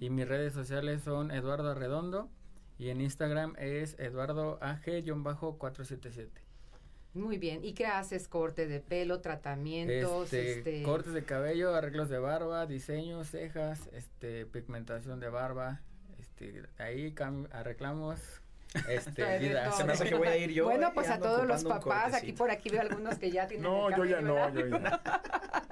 [0.00, 2.30] Y mis redes sociales son Eduardo Arredondo
[2.78, 6.28] y en Instagram es Eduardo AG-477.
[7.14, 7.64] Muy bien.
[7.64, 8.26] ¿Y qué haces?
[8.26, 10.32] ¿Corte de pelo, tratamientos?
[10.32, 15.80] Este, este, Cortes de cabello, arreglos de barba, diseños, cejas, este, pigmentación de barba.
[16.18, 17.14] Este, ahí
[17.52, 18.20] arreglamos
[18.88, 19.72] este, vida.
[19.72, 20.64] Se me hace que voy a ir yo.
[20.64, 23.64] Bueno, pues a todos los papás, aquí por aquí veo algunos que ya tienen.
[23.64, 25.02] No, yo ya no, yo ya,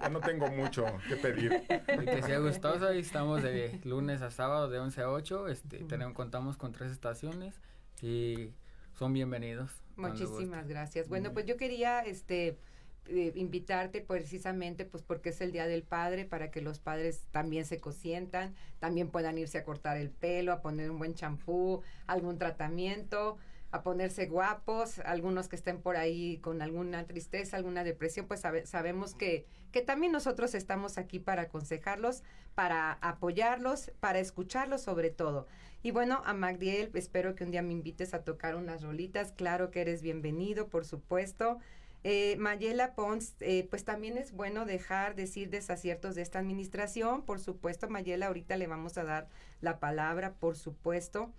[0.01, 1.63] ya, no tengo mucho que pedir.
[1.69, 5.49] Y que sea gustoso, y estamos de lunes a sábado de 11 a 8.
[5.49, 7.61] Este, tenemos, contamos con tres estaciones
[8.01, 8.53] y
[8.95, 9.71] son bienvenidos.
[9.97, 11.09] Muchísimas gracias.
[11.09, 12.59] Bueno, pues yo quería este
[13.07, 17.65] eh, invitarte precisamente pues porque es el Día del Padre para que los padres también
[17.65, 22.39] se cosientan, también puedan irse a cortar el pelo, a poner un buen champú, algún
[22.39, 23.39] tratamiento,
[23.73, 29.15] a ponerse guapos, algunos que estén por ahí con alguna tristeza, alguna depresión, pues sabemos
[29.15, 32.23] que, que también nosotros estamos aquí para aconsejarlos,
[32.55, 35.47] para apoyarlos, para escucharlos sobre todo.
[35.83, 39.71] Y bueno, a Magdiel, espero que un día me invites a tocar unas rolitas, claro
[39.71, 41.59] que eres bienvenido, por supuesto.
[42.05, 47.23] Eh, Mayela Pons, eh, pues también es bueno dejar decir desaciertos de esta administración.
[47.23, 49.29] Por supuesto, Mayela, ahorita le vamos a dar
[49.61, 51.33] la palabra, por supuesto.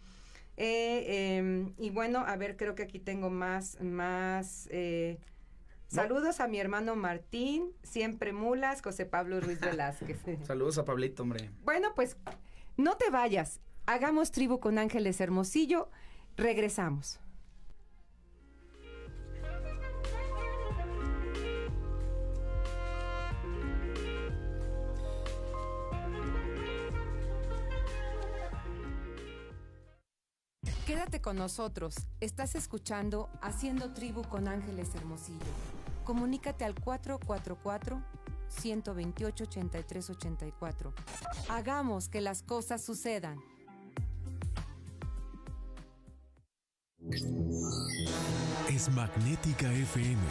[0.55, 4.67] Eh, em, y bueno, a ver, creo que aquí tengo más, más.
[4.71, 5.17] Eh,
[5.87, 10.19] saludos a mi hermano Martín, siempre mulas, José Pablo Ruiz Velázquez.
[10.45, 11.49] saludos a Pablito, hombre.
[11.63, 12.17] Bueno, pues
[12.77, 13.59] no te vayas.
[13.85, 15.89] Hagamos tribu con Ángeles Hermosillo.
[16.37, 17.19] Regresamos.
[30.93, 31.95] Quédate con nosotros.
[32.19, 35.39] Estás escuchando Haciendo Tribu con Ángeles Hermosillo.
[36.03, 37.99] Comunícate al 444
[38.47, 40.93] 128 8384.
[41.49, 43.39] Hagamos que las cosas sucedan.
[48.69, 50.21] Es Magnética FM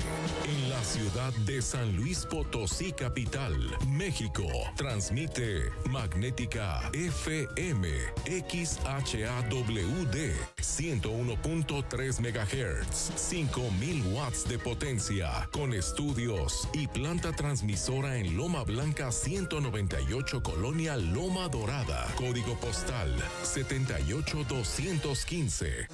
[0.44, 3.54] en la ciudad de San Luis Potosí capital,
[3.88, 4.42] México.
[4.76, 7.88] Transmite Magnética FM
[8.24, 10.16] XHAWD
[10.56, 20.42] 101.3 MHz, 5000 watts de potencia con estudios y planta transmisora en Loma Blanca 198
[20.42, 25.86] Colonia Loma Dorada, código postal 78215.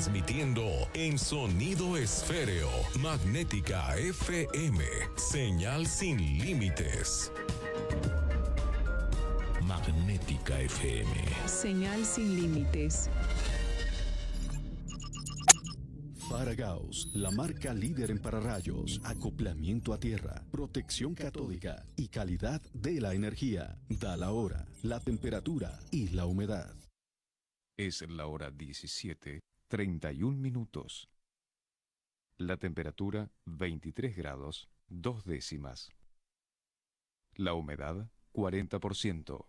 [0.00, 4.82] Transmitiendo en sonido Esféreo, Magnética FM,
[5.16, 7.30] señal sin límites.
[9.62, 11.10] Magnética FM.
[11.44, 13.10] Señal sin límites.
[16.30, 23.12] Faragaos, la marca líder en pararrayos, acoplamiento a tierra, protección catódica y calidad de la
[23.12, 23.76] energía.
[23.90, 26.74] Da la hora, la temperatura y la humedad.
[27.76, 31.08] Es la hora 17, 31 minutos.
[32.38, 35.90] La temperatura 23 grados, dos décimas.
[37.36, 39.46] La humedad 40%.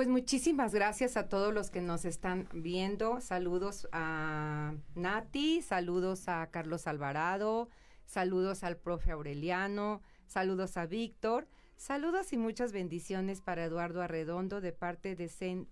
[0.00, 3.20] Pues muchísimas gracias a todos los que nos están viendo.
[3.20, 7.68] Saludos a Nati, saludos a Carlos Alvarado,
[8.06, 14.72] saludos al profe Aureliano, saludos a Víctor, saludos y muchas bendiciones para Eduardo Arredondo de
[14.72, 15.68] parte de Sen,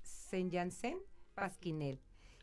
[1.34, 1.98] Pasquinel.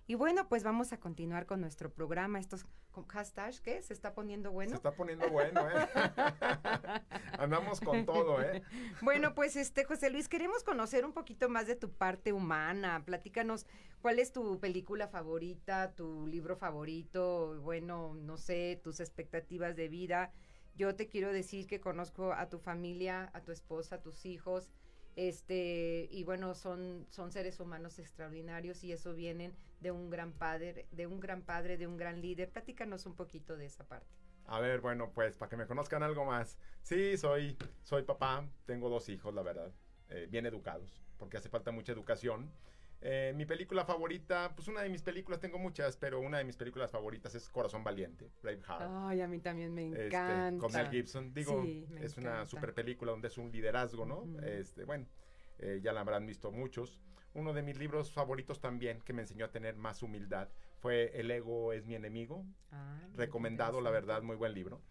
[0.07, 2.39] Y bueno, pues vamos a continuar con nuestro programa.
[2.39, 2.65] Estos
[3.03, 3.81] hashtags, ¿qué?
[3.81, 4.69] ¿Se está poniendo bueno?
[4.69, 5.87] Se está poniendo bueno, ¿eh?
[7.37, 8.63] Andamos con todo, ¿eh?
[9.01, 13.03] Bueno, pues este, José Luis, queremos conocer un poquito más de tu parte humana.
[13.05, 13.65] Platícanos
[14.01, 20.31] cuál es tu película favorita, tu libro favorito, bueno, no sé, tus expectativas de vida.
[20.75, 24.71] Yo te quiero decir que conozco a tu familia, a tu esposa, a tus hijos
[25.15, 29.55] este y bueno son son seres humanos extraordinarios y eso vienen
[29.85, 33.55] de un gran padre de un gran padre de un gran líder platícanos un poquito
[33.55, 34.15] de esa parte
[34.47, 38.89] a ver bueno pues para que me conozcan algo más sí soy soy papá tengo
[38.89, 39.71] dos hijos la verdad
[40.09, 42.51] eh, bien educados porque hace falta mucha educación
[43.01, 46.57] eh, mi película favorita, pues una de mis películas, tengo muchas, pero una de mis
[46.57, 48.89] películas favoritas es Corazón Valiente, Braveheart.
[48.89, 50.59] Ay, a mí también me este, encanta.
[50.59, 51.31] con Mel Gibson.
[51.31, 51.63] Digo,
[52.01, 54.25] es una super película donde es un liderazgo, ¿no?
[54.41, 55.05] Este, bueno,
[55.59, 56.99] eh, ya la habrán visto muchos.
[57.35, 61.29] Uno de mis libros favoritos también, que me enseñó a tener más humildad, fue El
[61.29, 62.45] ego es mi enemigo.
[62.71, 64.81] Ah, Recomendado, la verdad, muy buen libro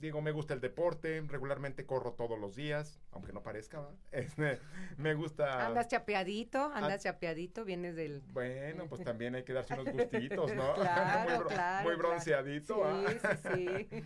[0.00, 4.58] digo, me gusta el deporte, regularmente corro todos los días, aunque no parezca, este,
[4.96, 5.66] me gusta...
[5.66, 7.10] Andas chapeadito, andas ah.
[7.10, 8.22] chapeadito, vienes del...
[8.32, 10.74] Bueno, pues también hay que darse unos gustitos, ¿no?
[10.74, 13.08] claro, muy, claro, muy bronceadito.
[13.08, 14.04] Sí, sí, sí.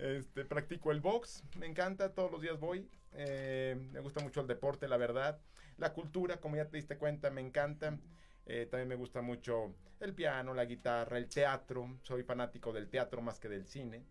[0.00, 4.46] Este, practico el box, me encanta, todos los días voy, eh, me gusta mucho el
[4.46, 5.38] deporte, la verdad.
[5.76, 7.98] La cultura, como ya te diste cuenta, me encanta.
[8.46, 11.98] Eh, también me gusta mucho el piano, la guitarra, el teatro.
[12.02, 14.06] Soy fanático del teatro más que del cine.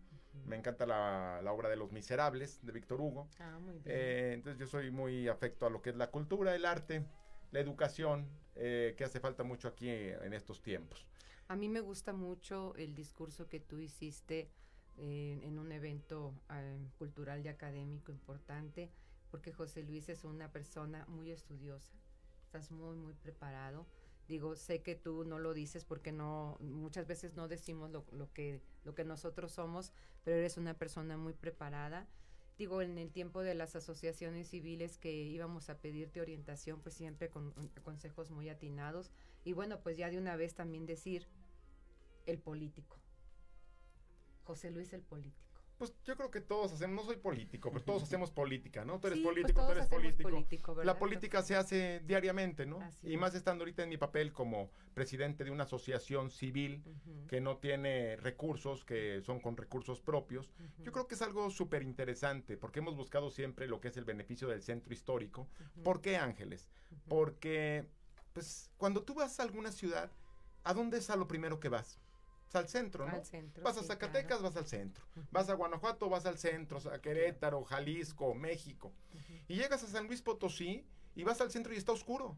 [0.46, 3.28] Me encanta la, obra de Los Miserables de Víctor Hugo.
[3.40, 3.84] Ah, muy bien.
[3.86, 7.04] Eh, entonces yo soy muy afecto a lo que es la cultura, el arte,
[7.50, 11.04] la educación, eh, que hace falta mucho aquí en estos tiempos.
[11.48, 14.52] A mí me gusta mucho el discurso que tú hiciste
[15.00, 16.32] eh, en un evento
[16.98, 18.90] cultural y académico importante,
[19.30, 21.92] porque José Luis es una persona muy estudiosa,
[22.44, 23.86] estás muy, muy preparado
[24.30, 28.32] digo, sé que tú no lo dices porque no, muchas veces no decimos lo, lo,
[28.32, 29.92] que, lo que nosotros somos,
[30.24, 32.06] pero eres una persona muy preparada.
[32.56, 37.28] Digo, en el tiempo de las asociaciones civiles que íbamos a pedirte orientación, pues siempre
[37.28, 39.10] con consejos muy atinados.
[39.44, 41.26] Y bueno, pues ya de una vez también decir
[42.26, 42.98] el político.
[44.44, 45.50] José Luis el político.
[45.80, 49.00] Pues yo creo que todos hacemos, no soy político, pero todos hacemos política, ¿no?
[49.00, 50.84] Tú eres pues político, tú eres político.
[50.84, 52.80] la política se hace diariamente, ¿no?
[53.02, 56.84] y más estando ahorita en mi papel como presidente de una asociación civil
[57.28, 60.50] que no tiene recursos, que son con recursos propios.
[60.80, 64.04] Yo creo que es algo súper interesante porque hemos buscado siempre lo que es el
[64.04, 65.48] beneficio del centro histórico.
[65.82, 66.68] ¿Por qué Ángeles?
[67.08, 67.86] Porque,
[68.34, 70.10] pues, cuando tú vas a alguna ciudad,
[70.62, 71.98] ¿a dónde es a lo primero que vas?
[72.58, 73.22] Al centro, ¿no?
[73.62, 75.04] vas a Zacatecas, vas al centro.
[75.30, 78.92] Vas a Guanajuato, vas al centro, a Querétaro, Jalisco, México.
[79.48, 82.36] Y llegas a San Luis Potosí y vas al centro y está oscuro.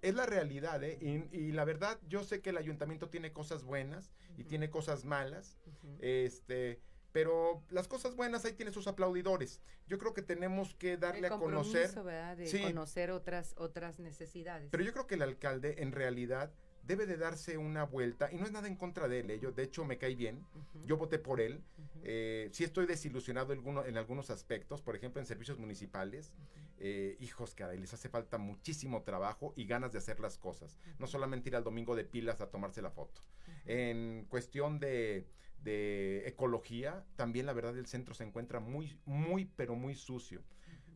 [0.00, 0.98] Es la realidad, ¿eh?
[1.32, 5.58] Y, la verdad, yo sé que el ayuntamiento tiene cosas buenas y tiene cosas malas.
[6.00, 6.80] Este
[7.12, 9.60] pero las cosas buenas ahí tiene sus aplaudidores.
[9.86, 12.36] Yo creo que tenemos que darle a conocer, ¿verdad?
[12.36, 14.68] de conocer otras otras necesidades.
[14.70, 16.52] Pero yo creo que el alcalde en realidad
[16.88, 19.38] debe de darse una vuelta, y no es nada en contra de él, ¿eh?
[19.38, 20.44] yo de hecho me cae bien,
[20.86, 21.62] yo voté por él,
[22.02, 26.32] eh, sí estoy desilusionado en algunos aspectos, por ejemplo en servicios municipales,
[26.80, 31.06] eh, hijos que les hace falta muchísimo trabajo y ganas de hacer las cosas, no
[31.06, 33.20] solamente ir al domingo de pilas a tomarse la foto.
[33.66, 35.26] En cuestión de,
[35.62, 40.42] de ecología, también la verdad el centro se encuentra muy, muy, pero muy sucio.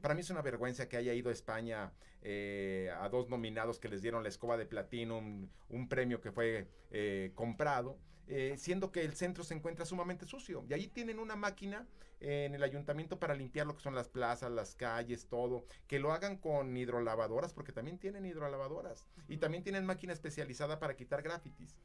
[0.03, 1.93] Para mí es una vergüenza que haya ido a España
[2.23, 6.69] eh, a dos nominados que les dieron la escoba de platino, un, premio que fue
[6.91, 7.99] eh, comprado.
[8.27, 10.65] Eh, siendo que el centro se encuentra sumamente sucio.
[10.69, 11.87] Y ahí tienen una máquina
[12.21, 15.67] en el ayuntamiento para limpiar lo que son las plazas, las calles, todo.
[15.87, 19.07] Que lo hagan con hidrolavadoras, porque también tienen hidrolavadoras.
[19.29, 21.77] Y también tienen máquina especializada para quitar grafitis.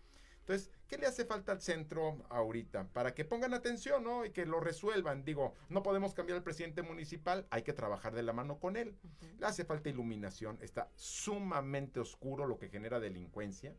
[0.48, 2.88] Entonces, ¿qué le hace falta al centro ahorita?
[2.94, 4.24] Para que pongan atención, ¿no?
[4.24, 5.26] Y que lo resuelvan.
[5.26, 8.96] Digo, no podemos cambiar al presidente municipal, hay que trabajar de la mano con él.
[9.40, 13.76] Le hace falta iluminación, está sumamente oscuro, lo que genera delincuencia.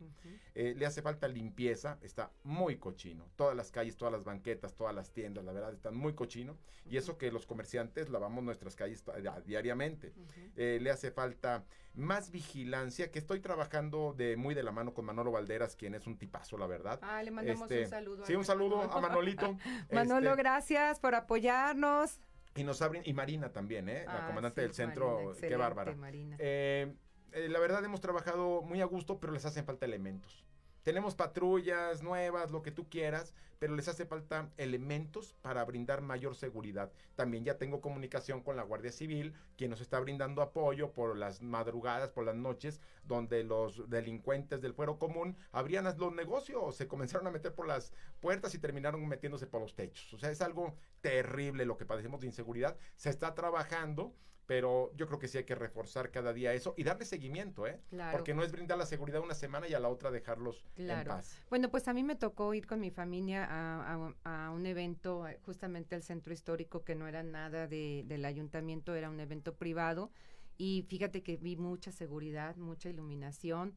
[0.54, 3.30] Eh, le hace falta limpieza, está muy cochino.
[3.36, 6.58] Todas las calles, todas las banquetas, todas las tiendas, la verdad, están muy cochino.
[6.84, 9.02] Y eso que los comerciantes lavamos nuestras calles
[9.46, 10.12] diariamente.
[10.54, 11.64] Eh, le hace falta
[11.94, 16.06] más vigilancia, que estoy trabajando de muy de la mano con Manolo Valderas, quien es
[16.06, 16.98] un tipazo, la verdad.
[17.02, 18.24] Ah, le mandamos Este, un saludo.
[18.26, 19.56] Sí, un saludo a Manolito.
[19.92, 22.20] Manolo, Este, gracias por apoyarnos.
[22.54, 24.04] y nos abren, y Marina también, ¿eh?
[24.06, 25.94] la Ah, comandante sí, del centro, Marina, qué bárbara.
[25.94, 26.36] Marina.
[26.38, 26.92] Eh,
[27.32, 30.44] eh, la verdad hemos trabajado muy a gusto, pero les hacen falta elementos.
[30.82, 36.34] Tenemos patrullas nuevas, lo que tú quieras, pero les hace falta elementos para brindar mayor
[36.34, 36.92] seguridad.
[37.16, 41.42] También ya tengo comunicación con la Guardia Civil, quien nos está brindando apoyo por las
[41.42, 47.26] madrugadas, por las noches, donde los delincuentes del fuero común abrían los negocios, se comenzaron
[47.26, 50.12] a meter por las puertas y terminaron metiéndose por los techos.
[50.14, 52.76] O sea, es algo terrible lo que padecemos de inseguridad.
[52.96, 54.14] Se está trabajando,
[54.48, 57.82] pero yo creo que sí hay que reforzar cada día eso y darle seguimiento, ¿eh?
[57.90, 58.16] Claro.
[58.16, 61.10] Porque no es brindar la seguridad una semana y a la otra dejarlos en Claro.
[61.10, 61.36] paz.
[61.50, 65.28] Bueno, pues a mí me tocó ir con mi familia a, a- a un evento,
[65.28, 69.54] eh, justamente al centro histórico, que no era nada de, del ayuntamiento, era un evento
[69.54, 70.10] privado.
[70.56, 73.74] Y fíjate que vi mucha seguridad, mucha iluminación.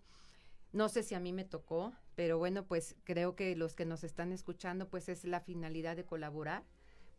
[0.72, 4.06] No sé si a mí me tocó, pero bueno, pues creo que los que nos
[4.06, 6.64] están escuchando, pues es la finalidad de colaborar.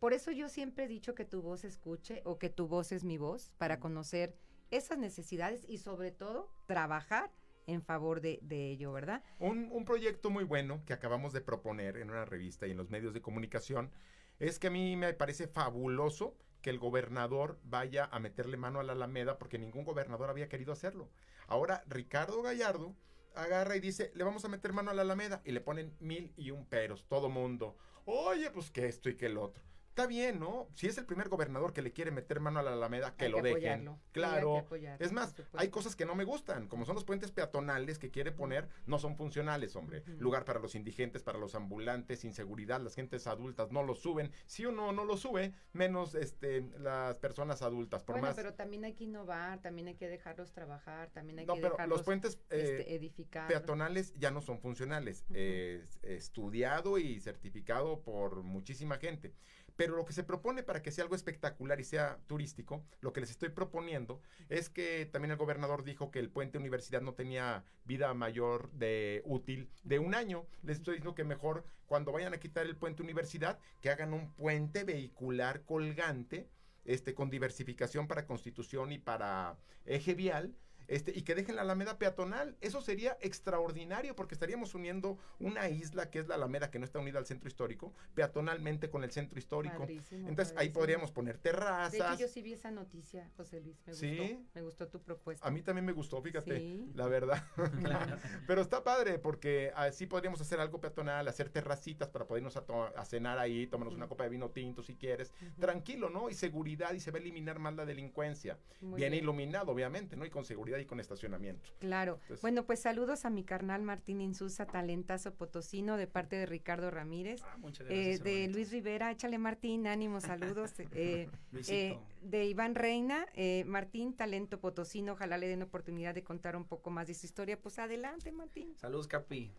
[0.03, 3.05] Por eso yo siempre he dicho que tu voz escuche o que tu voz es
[3.05, 4.35] mi voz para conocer
[4.69, 7.31] esas necesidades y sobre todo trabajar
[7.67, 9.23] en favor de, de ello, ¿verdad?
[9.39, 12.89] Un, un proyecto muy bueno que acabamos de proponer en una revista y en los
[12.89, 13.91] medios de comunicación
[14.39, 18.83] es que a mí me parece fabuloso que el gobernador vaya a meterle mano a
[18.83, 21.11] la Alameda porque ningún gobernador había querido hacerlo.
[21.47, 22.93] Ahora Ricardo Gallardo
[23.35, 26.33] agarra y dice, le vamos a meter mano a la Alameda y le ponen mil
[26.35, 27.77] y un peros, todo mundo.
[28.03, 29.63] Oye, pues que esto y que el otro.
[29.93, 30.67] Está bien, ¿no?
[30.73, 33.31] Si es el primer gobernador que le quiere meter mano a la Alameda, que Hay
[33.31, 33.57] lo que dejen.
[33.59, 33.99] apoyarlo.
[34.11, 34.57] Claro.
[34.57, 38.09] apoyarlo, es más, hay cosas que no me gustan, como son los puentes peatonales que
[38.09, 40.03] quiere poner, no son funcionales, hombre.
[40.17, 44.31] Lugar para los indigentes, para los ambulantes, inseguridad, las gentes adultas no lo suben.
[44.47, 48.85] Si uno no lo sube, menos este las personas adultas, por bueno, más pero también
[48.85, 52.03] hay que innovar, también hay que dejarlos trabajar, también hay No, que pero dejarlos los
[52.03, 53.47] puentes eh, este, edificar.
[53.47, 55.23] peatonales ya no son funcionales.
[55.29, 59.35] Es estudiado y certificado por muchísima gente.
[59.75, 63.21] Pero lo que se propone para que sea algo espectacular y sea turístico, lo que
[63.21, 67.63] les estoy proponiendo es que también el gobernador dijo que el puente universidad no tenía
[67.85, 70.45] vida mayor de útil de un año.
[70.61, 74.33] Les estoy diciendo que mejor cuando vayan a quitar el puente universidad, que hagan un
[74.33, 76.49] puente vehicular colgante
[76.85, 80.55] este, con diversificación para Constitución y para eje vial,
[80.87, 82.55] este, y que dejen la Alameda peatonal.
[82.61, 86.99] Eso sería extraordinario porque estaríamos uniendo una isla que es la Alameda, que no está
[86.99, 89.79] unida al centro histórico, peatonalmente con el centro histórico.
[89.79, 92.19] Padrísimo, Entonces ahí podríamos poner De hecho, terrazas.
[92.19, 94.17] yo sí vi esa noticia, José Luis, me ¿Sí?
[94.17, 95.47] gustó, me gustó tu propuesta.
[95.47, 96.91] A mí también me gustó, fíjate, Sí.
[96.95, 97.43] la verdad.
[98.47, 103.39] Pero está padre porque así podríamos hacer algo peatonal, hacer terracitas para podernos a, cenar
[103.39, 105.33] ahí, tomarnos una copa de vino tinto si quieres.
[105.59, 106.29] Tranquilo, ¿no?
[106.29, 108.57] Y seguridad y se va a eliminar más la delincuencia.
[108.81, 109.23] Muy bien, bien.
[109.23, 110.25] iluminado, obviamente, ¿no?
[110.25, 111.69] Y con seguridad y con estacionamiento.
[111.79, 112.13] Claro.
[112.21, 116.89] Entonces- bueno, pues saludos a mi carnal Martín Insusa, talentazo potosino, de parte de Ricardo
[116.91, 117.41] Ramírez.
[117.43, 118.57] Ah, muchas Eh, gracias, de hermanito.
[118.57, 120.19] Luis Rivera, échale Martín, ánimo,
[120.57, 120.73] saludos.
[120.91, 121.73] eh, Luisito.
[121.75, 126.65] eh, de Iván Reina, eh, Martín, talento potosino, ojalá le den oportunidad de contar un
[126.65, 127.59] poco más de su historia.
[127.61, 128.75] Pues adelante, Martín.
[128.77, 129.51] Saludos, Capi.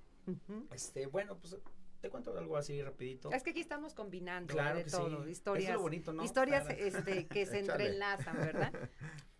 [0.73, 1.57] Este, bueno, pues
[2.01, 3.31] te cuento algo así rapidito.
[3.33, 5.15] Es que aquí estamos combinando Claro de que todo, sí.
[5.23, 6.25] Eso historias, es lo bonito, ¿no?
[6.25, 8.73] historias este, que se entrelazan, ¿verdad?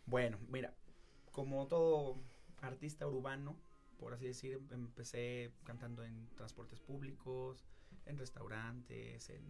[0.07, 0.75] Bueno, mira,
[1.35, 2.17] como todo
[2.63, 3.59] artista urbano,
[3.99, 7.65] por así decir, em- empecé cantando en transportes públicos,
[8.07, 9.43] en restaurantes, en,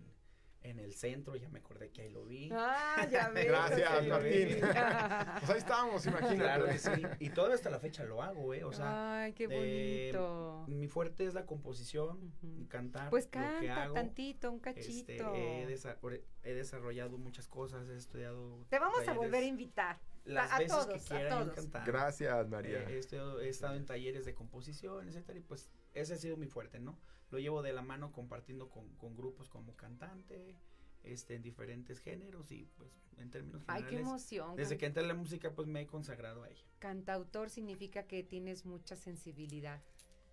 [0.62, 2.48] en el centro, ya me acordé que ahí lo vi.
[2.52, 3.44] Ah, ya ves.
[3.46, 4.06] Gracias.
[4.08, 4.48] Martín.
[5.40, 6.36] pues ahí estamos, imagínate.
[6.38, 6.90] Claro que sí.
[7.20, 8.64] Y todavía hasta la fecha lo hago, ¿eh?
[8.64, 10.64] O sea, Ay, qué eh, bonito.
[10.68, 12.32] mi fuerte es la composición,
[12.68, 13.10] cantar.
[13.10, 13.94] Pues lo que canta hago.
[13.94, 15.34] tantito, un Este, cachito.
[15.34, 15.98] he, desa-
[16.42, 18.64] he desarrollado muchas cosas, he estudiado.
[18.70, 20.00] Te vamos a volver a invitar.
[20.24, 21.86] Las a, a veces todos, que quieran cantar.
[21.86, 22.82] Gracias, María.
[22.88, 23.00] Eh,
[23.42, 26.98] he, estado en talleres de composición, etcétera, y pues ese ha sido mi fuerte, ¿no?
[27.30, 30.56] Lo llevo de la mano compartiendo con, con grupos como cantante,
[31.02, 34.56] este, en diferentes géneros y pues en términos Ay, qué emoción.
[34.56, 36.64] Desde que entré en la música pues me he consagrado a ella.
[36.78, 39.82] Cantautor significa que tienes mucha sensibilidad,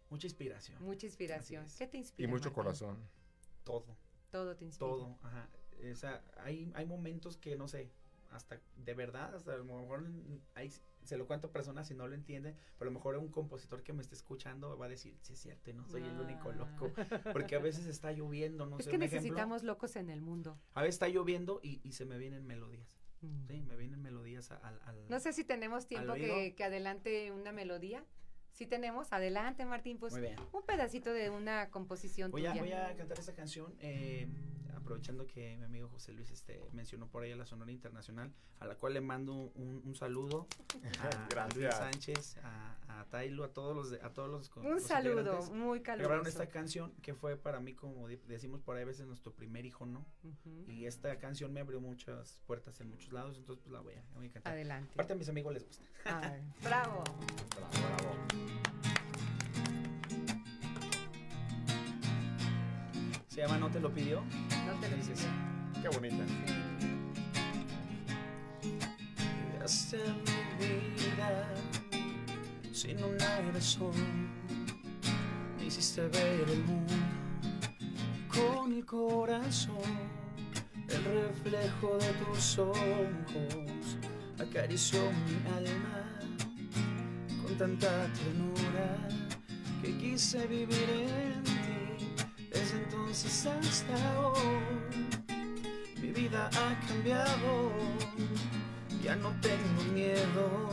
[0.09, 0.81] Mucha inspiración.
[0.83, 1.65] mucha inspiración.
[1.77, 2.29] ¿Qué te Y inspira?
[2.29, 2.55] mucho Martín?
[2.55, 2.97] corazón.
[3.63, 3.97] Todo,
[4.29, 4.89] Todo te inspira.
[4.89, 5.49] todo, ajá.
[5.91, 7.91] O sea, hay, hay momentos que no sé,
[8.31, 10.09] hasta de verdad, hasta a lo mejor
[10.55, 10.71] hay,
[11.03, 13.83] se lo cuento a personas y no lo entienden, pero a lo mejor un compositor
[13.83, 16.53] que me esté escuchando va a decir, sí es cierto, no soy el único Ah.
[16.53, 16.91] loco,
[17.33, 19.15] porque a veces está lloviendo, no es sé, que ejemplo.
[19.17, 20.57] necesitamos locos en el mundo.
[20.73, 22.97] A veces está lloviendo y, y se me vienen melodías.
[23.47, 24.79] Sí, me vienen melodías al...
[24.83, 25.09] al- Mm.
[25.09, 28.03] No sé si tenemos tiempo que, que adelante una melodía.
[28.51, 29.13] Sí tenemos.
[29.13, 29.97] Adelante, Martín.
[29.99, 30.13] Pues
[30.51, 34.27] un pedacito de una composición Voy a, voy a cantar esta canción, eh,
[34.81, 38.65] aprovechando que mi amigo José Luis este, mencionó por ahí a la Sonora Internacional, a
[38.65, 40.47] la cual le mando un, un saludo
[41.01, 41.55] a, Gracias.
[41.57, 45.41] Luis Sánchez, a, a Tailu, a todos los, de- a todos los Un los saludo
[45.51, 46.29] muy Grabaron caluroso.
[46.29, 49.85] esta canción que fue para mí, como decimos por ahí a veces, nuestro primer hijo,
[49.85, 50.05] ¿no?
[50.23, 50.69] Ujú.
[50.71, 54.03] Y esta canción me abrió muchas puertas en muchos lados, entonces pues la voy a,
[54.15, 54.53] voy a cantar.
[54.53, 54.91] Adelante.
[54.93, 55.83] Aparte a mis amigos les gusta.
[56.05, 57.03] Ay, bravo.
[57.55, 58.90] Bravo, bravo.
[63.33, 64.21] Se llama No te lo pidió.
[64.65, 65.27] No te lo Dice así.
[65.81, 66.17] Qué bonita.
[69.53, 70.13] Llegaste a
[70.59, 71.53] mi vida
[72.73, 73.93] sin una razón.
[75.57, 76.93] Me hiciste ver el mundo
[78.27, 79.77] con el corazón.
[80.89, 83.97] El reflejo de tus ojos
[84.41, 86.19] acarició mi alma
[87.41, 89.07] con tanta ternura
[89.81, 91.60] que quise vivir en ti.
[92.73, 95.09] Entonces hasta hoy
[96.01, 97.71] mi vida ha cambiado.
[99.03, 100.69] Ya no tengo miedo,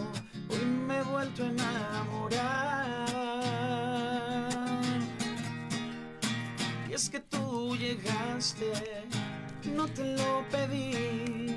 [0.51, 2.99] hoy me he vuelto a enamorar.
[6.89, 8.73] Y es que tú llegaste,
[9.75, 11.57] no te lo pedí.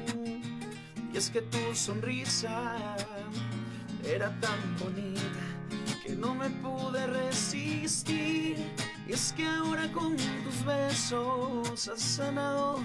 [1.14, 2.96] Y es que tu sonrisa
[4.06, 5.22] era tan bonita
[6.04, 8.58] que no me pude resistir.
[9.12, 12.80] Y es que ahora con tus besos has sanado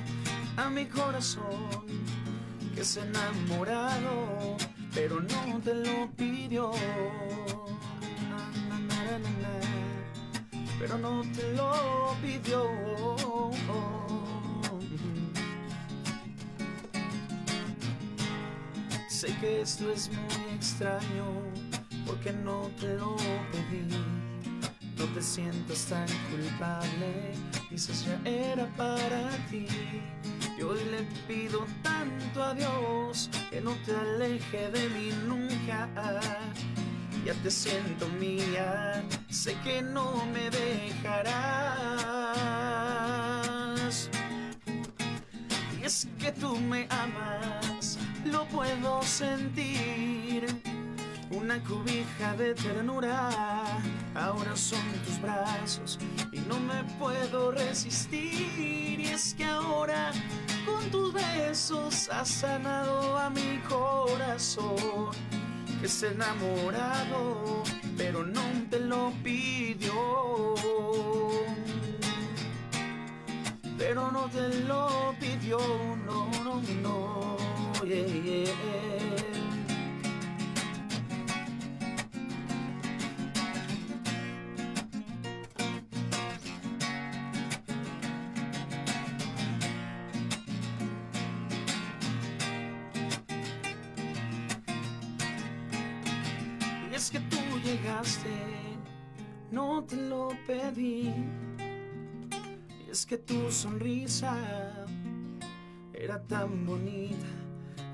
[0.57, 1.71] a mi corazón
[2.75, 4.57] que ha enamorado,
[4.93, 6.73] pero no te lo pidió.
[10.81, 12.71] Pero no te lo pidió.
[19.09, 21.25] Sé que esto es muy extraño,
[22.05, 23.15] porque no te lo
[23.53, 24.26] pedí.
[24.97, 27.35] No te sientas tan culpable,
[27.69, 29.67] quizás ya era para ti.
[30.59, 35.91] Y hoy le pido tanto a Dios que no te aleje de mí nunca.
[37.27, 41.29] Ya te siento mía, sé que no me dejarás.
[45.79, 50.47] Y es que tú me amas, lo puedo sentir.
[51.31, 53.31] Una cobija de ternura,
[54.15, 55.99] ahora son tus brazos
[56.31, 59.01] y no me puedo resistir.
[59.01, 60.13] Y es que ahora
[60.65, 65.11] con tus besos has sanado a mi corazón,
[65.81, 67.65] que ha enamorado,
[67.97, 70.55] pero no te lo pidió.
[73.77, 75.59] Pero no te lo pidió,
[76.07, 77.37] no, no, no,
[77.85, 79.16] yeah, yeah.
[99.51, 101.13] No te lo pedí.
[102.91, 104.37] Es que tu sonrisa
[105.95, 107.27] era tan bonita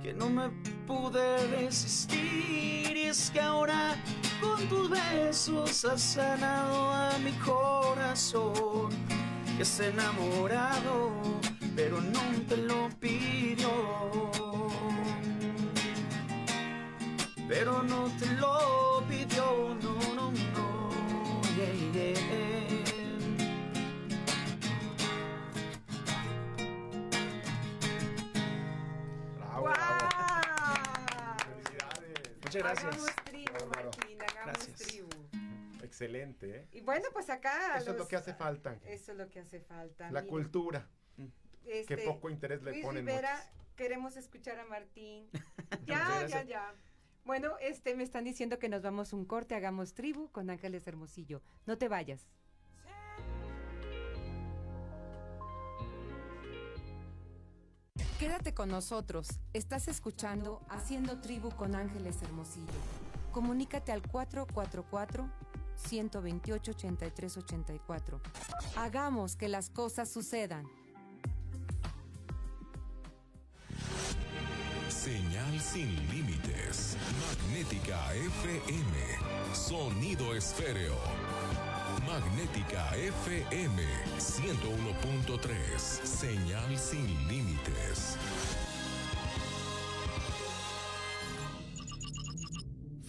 [0.02, 0.48] que no me
[0.86, 2.96] pude resistir.
[2.96, 3.96] Y es que ahora
[4.40, 8.90] con tus besos has sanado a mi corazón,
[9.56, 11.12] que ha enamorado,
[11.76, 13.70] pero no te lo pidió
[17.52, 18.61] pero no te lo
[32.52, 32.94] Muchas gracias.
[32.94, 34.78] Hagamos tribu, Martín, hagamos Gracias.
[34.78, 35.08] tribu.
[35.82, 36.68] Excelente, ¿eh?
[36.72, 37.78] Y bueno, pues acá...
[37.78, 38.76] Eso es lo que hace falta.
[38.84, 40.10] Eso es lo que hace falta.
[40.10, 40.86] La cultura.
[41.64, 43.74] Este, que poco interés le Luis ponen Rivera, muchos.
[43.76, 45.28] queremos escuchar a Martín.
[45.86, 46.74] Ya, ya, ya.
[47.24, 51.40] Bueno, este me están diciendo que nos vamos un corte, hagamos tribu con Ángeles Hermosillo.
[51.64, 52.28] No te vayas.
[58.22, 59.26] Quédate con nosotros.
[59.52, 62.68] Estás escuchando Haciendo Tribu con Ángeles Hermosillo.
[63.32, 65.28] Comunícate al 444
[65.74, 68.20] 128 8384.
[68.76, 70.68] Hagamos que las cosas sucedan.
[74.88, 76.96] Señal sin límites.
[77.26, 79.52] Magnética FM.
[79.52, 80.94] Sonido esféreo.
[82.12, 83.82] Magnética FM
[84.18, 85.78] 101.3.
[85.78, 88.18] Señal sin límites.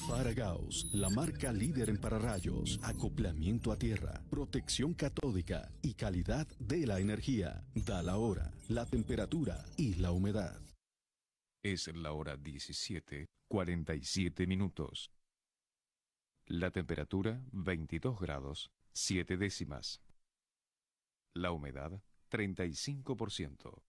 [0.07, 7.01] Faragaos, la marca líder en pararrayos, acoplamiento a tierra, protección catódica y calidad de la
[7.01, 7.61] energía.
[7.75, 10.61] Da la hora, la temperatura y la humedad.
[11.61, 15.11] Es la hora 17, 47 minutos.
[16.45, 20.01] La temperatura 22 grados, 7 décimas.
[21.33, 23.81] La humedad 35%.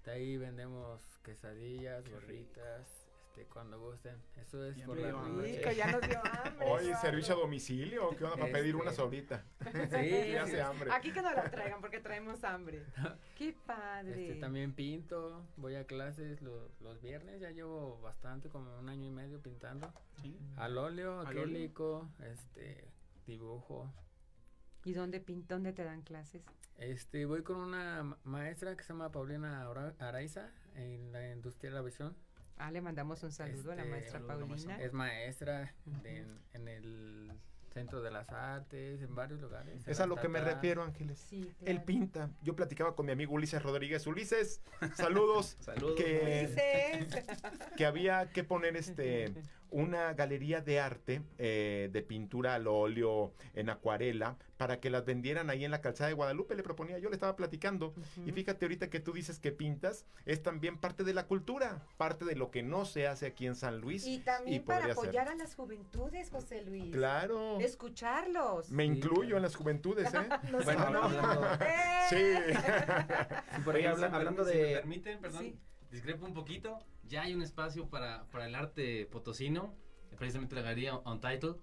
[0.05, 2.89] De ahí vendemos quesadillas, gorritas,
[3.29, 4.17] este, cuando gusten.
[4.37, 5.59] Eso es Ya por la noche.
[5.59, 6.67] Rico, ya nos dio hambre.
[6.67, 8.37] Oye, servicio a domicilio, ¿qué onda?
[8.39, 9.45] Para pedir Este, unas ahorita.
[9.91, 10.91] Sí, ya hace hambre.
[10.91, 12.83] Aquí que nos la traigan porque traemos hambre.
[13.37, 14.29] Qué padre.
[14.29, 19.07] Este, también pinto, voy a clases lo- los viernes, ya llevo bastante, como un año
[19.07, 19.93] y medio pintando.
[20.61, 22.85] Al óleo, ¿Al acrílico, este,
[23.27, 23.93] dibujo.
[24.85, 26.43] ¿Y dónde, dónde te dan clases?
[26.79, 31.71] Este, voy con una ma- maestra que se llama Paulina Ara- Araiza en la industria
[31.71, 32.17] de la visión.
[32.57, 34.81] Ah, le mandamos un saludo a la Este, maestra Paulina.
[34.81, 37.33] Es maestra de- en, en el
[37.73, 39.87] Centro de las Artes, en varios lugares.
[39.87, 41.21] Es a lo que me refiero, Ángeles.
[41.21, 42.31] Sí, Él pinta.
[42.43, 44.07] Yo platicaba con mi amigo Ulises Rodríguez.
[44.09, 44.61] Ulises,
[44.97, 45.57] saludos.
[45.61, 47.27] Saludos, Que, Ulises.
[47.77, 49.33] que había que poner este
[49.71, 55.49] una galería de arte eh, de pintura al óleo en acuarela para que las vendieran
[55.49, 56.55] ahí en la calzada de Guadalupe.
[56.55, 57.95] Le proponía, yo le estaba platicando.
[58.27, 62.25] Y fíjate ahorita que tú dices que pintas, es también parte de la cultura, parte
[62.25, 64.07] de lo que no se hace aquí en San Luis.
[64.07, 64.91] Y también para ser.
[64.93, 66.93] apoyar a las juventudes, José Luis.
[66.95, 67.59] Claro.
[67.61, 68.71] Escucharlos.
[68.71, 70.29] Me incluyo en las juventudes, ¿eh?
[70.51, 71.49] No Bueno, no, hablando-
[72.11, 72.17] Sí.
[73.65, 74.73] por ahí habla- hablando Si me de...
[74.75, 75.55] permiten, perdón,
[75.91, 76.79] discrepo un poquito.
[77.05, 79.75] Ya hay un espacio para, para el arte potosino,
[80.17, 81.57] precisamente la galería Untitled,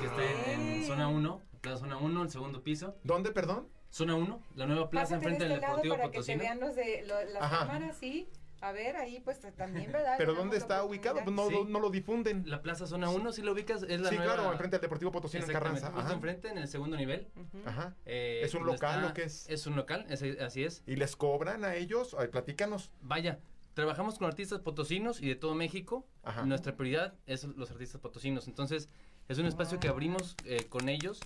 [0.00, 2.96] que está en, en zona 1, plaza zona 1, el segundo piso.
[3.04, 3.68] ¿Dónde, perdón?
[3.90, 6.16] Zona 1, la nueva plaza Pásate de enfrente este del lado Deportivo para que te
[6.18, 6.38] Potosino.
[6.42, 7.58] vean los de lo- las Ajá.
[7.66, 8.28] cámaras, sí.
[8.62, 10.14] A ver, ahí pues también, ¿verdad?
[10.18, 11.18] ¿Pero dónde está ubicado?
[11.24, 11.54] Pues no, Sí.
[11.54, 12.44] no, no lo difunden.
[12.48, 14.34] La plaza zona 1, si lo ubicas, es la Sí, nueva...
[14.34, 15.86] claro, enfrente del Deportivo Potosino en Carranza.
[15.88, 16.12] justo Ajá.
[16.14, 17.28] enfrente, en el segundo nivel.
[17.66, 17.96] Ajá.
[18.06, 19.48] Eh, ¿Es un local está- o qué es?
[19.50, 20.84] Es un local, es- así es.
[20.86, 22.14] ¿Y les cobran a ellos?
[22.16, 22.92] Ay, platícanos.
[23.00, 23.40] Vaya,
[23.74, 26.06] trabajamos con artistas potosinos y de todo México.
[26.22, 26.44] Ajá.
[26.44, 28.48] Nuestra prioridad es los artistas potosinos.
[28.48, 28.88] Entonces,
[29.28, 31.20] es un espacio que abrimos eh, con ellos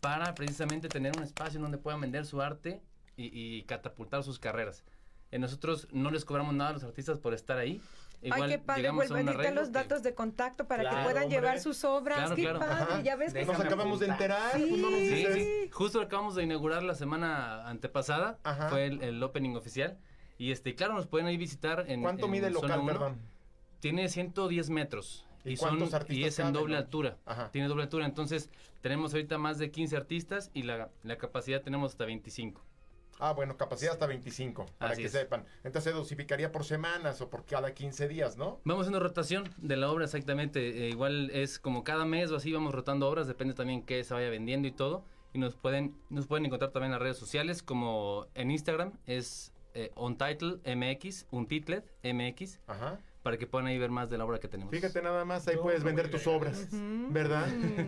[0.00, 2.80] para precisamente tener un espacio en donde puedan vender su arte
[3.16, 4.84] y, y catapultar sus carreras.
[5.30, 7.80] Eh, nosotros no les cobramos nada a los artistas por estar ahí.
[8.22, 11.24] Igual Ay, qué padre, llegamos a los que- datos de contacto para Claro, que puedan
[11.24, 11.38] hombre.
[11.40, 12.18] llevar sus obras.
[12.20, 12.58] Claro, qué claro.
[12.60, 13.00] padre, Ajá.
[13.02, 14.52] ya ves que Nos acabamos de enterar.
[14.52, 15.70] pues no nos Sí, sí.
[15.70, 18.38] Justo lo acabamos de inaugurar la semana antepasada.
[18.70, 19.98] Fue el, el opening oficial.
[20.38, 22.02] Y este, claro, nos pueden ahí visitar en.
[22.02, 22.92] ¿Cuánto en mide el local, uno.
[22.92, 23.18] perdón?
[23.80, 25.26] Tiene 110 metros.
[25.44, 27.18] ¿Y son- cuántos artistas Y es en doble altura.
[27.52, 28.06] Tiene doble altura.
[28.06, 28.48] Entonces,
[28.80, 32.62] tenemos ahorita más de 15 artistas y la, la capacidad tenemos hasta 25.
[33.20, 35.12] Ah, bueno, capacidad hasta 25, para Así que es.
[35.12, 35.44] sepan.
[35.62, 38.58] Entonces se dosificaría por semanas o por cada 15 días, ¿no?
[38.64, 40.86] Vamos haciendo rotación de la obra exactamente.
[40.86, 44.14] eh, igual es como cada mes o así vamos rotando obras, depende también qué se
[44.14, 45.04] vaya vendiendo y todo.
[45.32, 49.52] Y nos pueden, nos pueden encontrar también en las redes sociales, como en Instagram es
[49.74, 52.60] eh, Untitled MX, Untitled MX.
[53.22, 54.70] para que puedan ahí ver más de la obra que tenemos.
[54.70, 56.68] Fíjate nada más, ahí puedes no vender tus obras,
[57.10, 57.46] ¿verdad?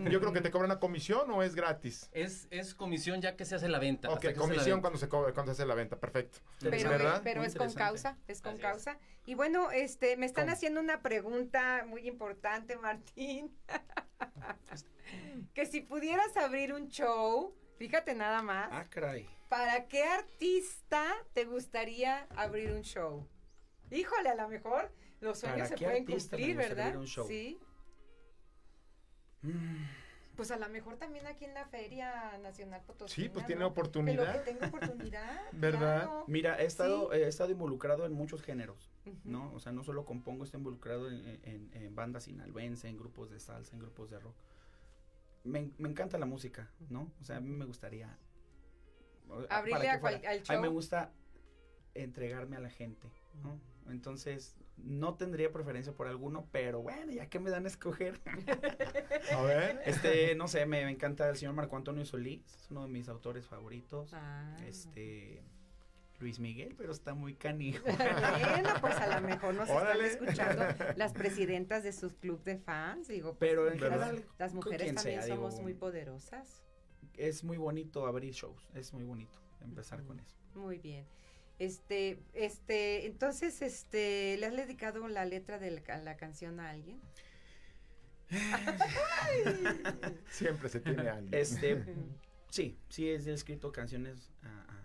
[0.09, 2.09] Yo creo que te cobran una comisión o es gratis.
[2.11, 4.09] Es, es comisión ya que se hace la venta.
[4.09, 4.81] Ok, comisión venta.
[4.81, 6.39] cuando se, co- cuando se hace la venta, perfecto.
[6.59, 7.21] Pero, ¿Verdad?
[7.23, 8.97] pero Muy es con causa, es con causa.
[9.27, 10.53] Y bueno, este, me están ¿Cómo?
[10.53, 13.55] haciendo una pregunta muy importante, Martín.
[15.53, 19.27] que si pudieras abrir un show, fíjate nada más, Ah, caray.
[19.49, 23.27] ¿para qué artista te gustaría abrir un show?
[23.91, 26.85] Híjole, a lo mejor los sueños ¿Para se qué pueden cumplir, ¿verdad?
[26.87, 27.27] abrir un show?
[27.27, 27.59] Sí.
[29.41, 29.85] Mm,
[30.35, 33.23] Pues a lo mejor también aquí en la Feria Nacional Potosí.
[33.23, 34.43] Sí, pues tiene oportunidad.
[34.43, 35.41] Que tengo oportunidad.
[35.51, 36.03] ¿Verdad?
[36.03, 36.23] claro.
[36.27, 37.17] Mira, he estado, Sí.
[37.17, 38.91] he estado involucrado en muchos géneros.
[39.23, 39.51] ¿no?
[39.53, 43.39] O sea, no solo compongo, estoy involucrado en, en- en bandas sinaloense, en grupos de
[43.39, 44.35] salsa, en grupos de rock.
[45.47, 47.11] Me, me encanta la música, ¿no?
[47.21, 48.17] O sea, a mí me gustaría...
[49.49, 50.73] Abrirle a cual- al A mí me show.
[50.73, 51.11] gusta
[51.93, 53.07] entregarme a la gente,
[53.43, 53.59] ¿no?
[53.91, 58.21] Entonces, no tendría preferencia por alguno, pero bueno, ya que me dan a escoger.
[59.33, 59.81] A ver.
[59.85, 63.07] Este, no sé, me, me encanta el señor Marco Antonio Solís, es uno de mis
[63.09, 64.13] autores favoritos.
[64.13, 64.55] Ah.
[64.65, 65.43] Este,
[66.19, 67.83] Luis Miguel, pero está muy canijo.
[67.85, 70.07] Bueno, pues a lo mejor nos Órale.
[70.07, 70.63] están escuchando
[70.97, 73.35] las presidentas de sus club de fans, digo.
[73.35, 76.63] pues, Pero en las- general, las mujeres también sea, somos digo, muy poderosas.
[77.15, 80.35] Es muy bonito abrir shows, es muy bonito empezar con eso.
[80.55, 81.05] Muy bien.
[81.59, 86.99] Este, este, entonces, este, ¿le has dedicado la letra de la, la canción a alguien?
[90.29, 91.33] Siempre se tiene alguien.
[91.33, 91.83] Este,
[92.49, 94.76] sí, sí, he escrito canciones a- a-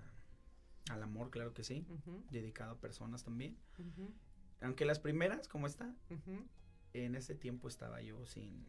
[0.93, 1.86] al amor, claro que sí,
[2.30, 3.57] dedicado a personas también.
[4.61, 5.95] Aunque las primeras, como está,
[6.95, 8.64] en ese tiempo estaba yo sin,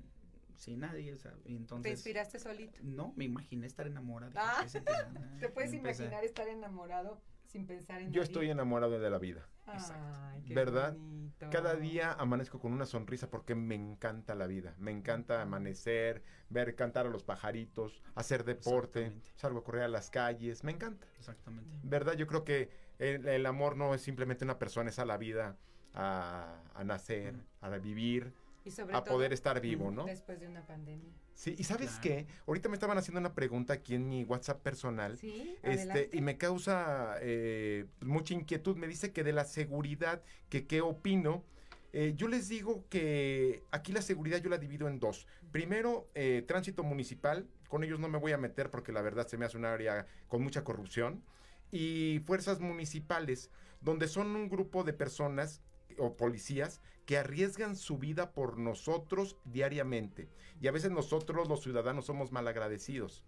[0.55, 1.91] sin nadie, o sea, y ¿Te entonces...
[1.93, 2.80] inspiraste solito?
[2.84, 4.34] No, me imaginé estar enamorado.
[4.36, 4.65] Ah.
[5.39, 6.03] ¿Te puedes Empecé.
[6.03, 8.24] imaginar estar enamorado sin pensar en Yo nadie?
[8.24, 9.47] estoy enamorado de la vida.
[9.66, 10.93] Ay, qué ¿Verdad?
[10.93, 11.49] bonito.
[11.51, 14.76] Cada día amanezco con una sonrisa porque me encanta la vida.
[14.78, 20.09] Me encanta amanecer, ver cantar a los pajaritos, hacer deporte, salgo a correr a las
[20.09, 20.64] calles.
[20.64, 21.07] Me encanta.
[21.18, 21.78] Exactamente.
[21.84, 22.14] ¿Verdad?
[22.14, 25.57] Yo creo que el, el amor no es simplemente una persona, es a la vida,
[25.93, 28.34] a, a nacer, a vivir,
[28.64, 30.05] Y sobre a todo, poder estar vivo, ¿no?
[30.05, 31.11] Después de una pandemia.
[31.36, 32.02] Sí, y ¿sabes Claro.
[32.04, 32.28] qué?
[32.48, 35.18] Ahorita me estaban haciendo una pregunta aquí en mi WhatsApp personal.
[35.18, 38.78] Sí, Este, y me causa eh, mucha inquietud.
[38.78, 41.44] Me dice que de la seguridad, que qué opino.
[41.92, 45.28] Eh, yo les digo que aquí la seguridad yo la divido en dos.
[45.52, 47.48] Primero, eh, tránsito municipal.
[47.68, 50.06] Con ellos no me voy a meter porque la verdad se me hace un área
[50.28, 51.24] con mucha corrupción.
[51.72, 53.50] Y fuerzas municipales,
[53.82, 55.62] donde son un grupo de personas
[55.98, 60.30] o policías que arriesgan su vida por nosotros diariamente.
[60.62, 63.24] Y a veces nosotros los ciudadanos somos malagradecidos.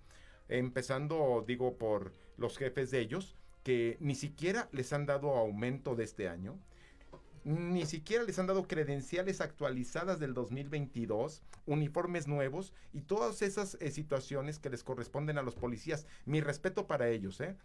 [0.47, 6.03] Empezando, digo, por los jefes de ellos, que ni siquiera les han dado aumento de
[6.03, 6.59] este año.
[7.43, 13.91] Ni siquiera les han dado credenciales actualizadas del 2022, uniformes nuevos y todas esas eh,
[13.91, 16.07] situaciones que les corresponden a los policías.
[16.25, 17.55] Mi respeto para ellos, ¿eh?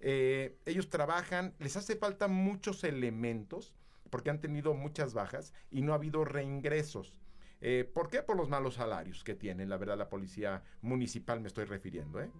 [0.00, 3.74] Eh, ellos trabajan, les hace falta muchos elementos
[4.10, 7.14] porque han tenido muchas bajas y no ha habido reingresos.
[7.60, 8.22] Eh, ¿Por qué?
[8.22, 12.20] Por los malos salarios que tiene, la verdad, la policía municipal me estoy refiriendo.
[12.20, 12.30] ¿eh?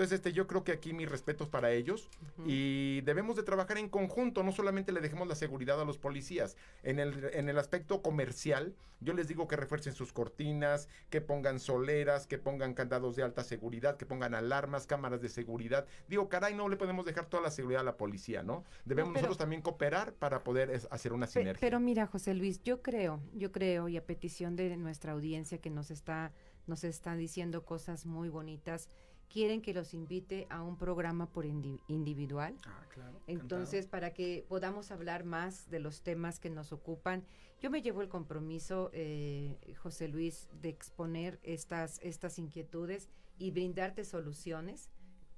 [0.00, 2.08] Entonces, este, yo creo que aquí mis respetos para ellos
[2.46, 6.56] y debemos de trabajar en conjunto, no solamente le dejemos la seguridad a los policías.
[6.82, 11.60] En el, en el aspecto comercial, yo les digo que refuercen sus cortinas, que pongan
[11.60, 15.84] soleras, que pongan candados de alta seguridad, que pongan alarmas, cámaras de seguridad.
[16.08, 18.64] Digo, caray, no le podemos dejar toda la seguridad a la policía, ¿no?
[18.86, 21.60] Debemos No, pero- nosotros también cooperar para poder es, hacer una sinergia.
[21.60, 25.68] Pero mira, José Luis, yo creo, yo creo, y a petición de nuestra audiencia que
[25.68, 26.32] nos está,
[26.66, 28.88] nos están diciendo cosas muy bonitas,
[29.30, 32.54] quieren que los invite a un programa por indi- individual.
[32.66, 33.20] Ah, claro.
[33.26, 37.24] Entonces, para que podamos hablar más de los temas que nos ocupan,
[37.60, 43.08] yo me llevo el compromiso, eh, José Luis, de exponer estas, estas inquietudes
[43.38, 44.90] y brindarte soluciones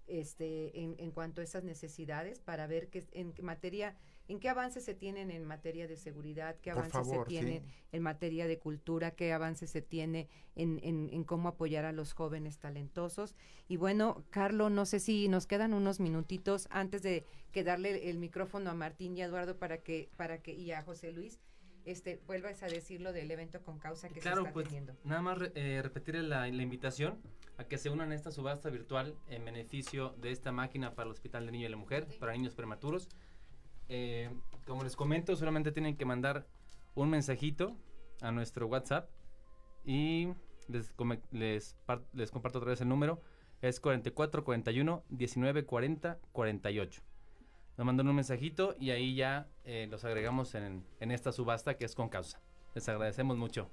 [0.06, 3.96] este, en, en cuanto a esas necesidades para ver que en qué materia,
[4.28, 7.40] en qué avances se tienen en materia de seguridad, qué avances favor, se sí.
[7.40, 11.92] tienen en materia de cultura, qué avances se tiene en, en, en cómo apoyar a
[11.92, 13.34] los jóvenes talentosos.
[13.68, 18.18] Y bueno, Carlos, no sé si nos quedan unos minutitos antes de que darle el
[18.18, 21.38] micrófono a Martín y a Eduardo para que, para que, y a José Luis,
[21.84, 24.94] este, vuelvas a decir lo del evento con causa que se Claro, está pues teniendo.
[25.04, 27.20] nada más re- eh, repetir la, la invitación
[27.58, 31.10] a que se unan a esta subasta virtual en beneficio de esta máquina para el
[31.12, 33.08] Hospital de Niño y la Mujer, para niños prematuros.
[33.88, 34.30] Eh,
[34.66, 36.46] como les comento, solamente tienen que mandar
[36.94, 37.76] un mensajito
[38.20, 39.10] a nuestro WhatsApp
[39.84, 40.28] y
[40.68, 43.20] les, come- les, par- les comparto otra vez el número.
[43.60, 47.02] Es 4441 1940 48.
[47.76, 51.84] Nos mandan un mensajito y ahí ya eh, los agregamos en, en esta subasta que
[51.84, 52.40] es con causa.
[52.74, 53.70] Les agradecemos mucho.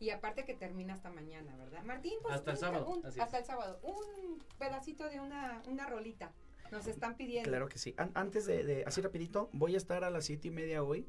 [0.00, 1.82] Y aparte que termina hasta mañana, ¿verdad?
[1.84, 3.78] Martín, pues Hasta el sábado, un- hasta el sábado.
[3.82, 6.32] Un pedacito de una, una rolita.
[6.70, 7.48] Nos están pidiendo.
[7.48, 7.94] Claro que sí.
[7.96, 11.06] An- antes de, de- así rapidito, voy a estar a las siete y media hoy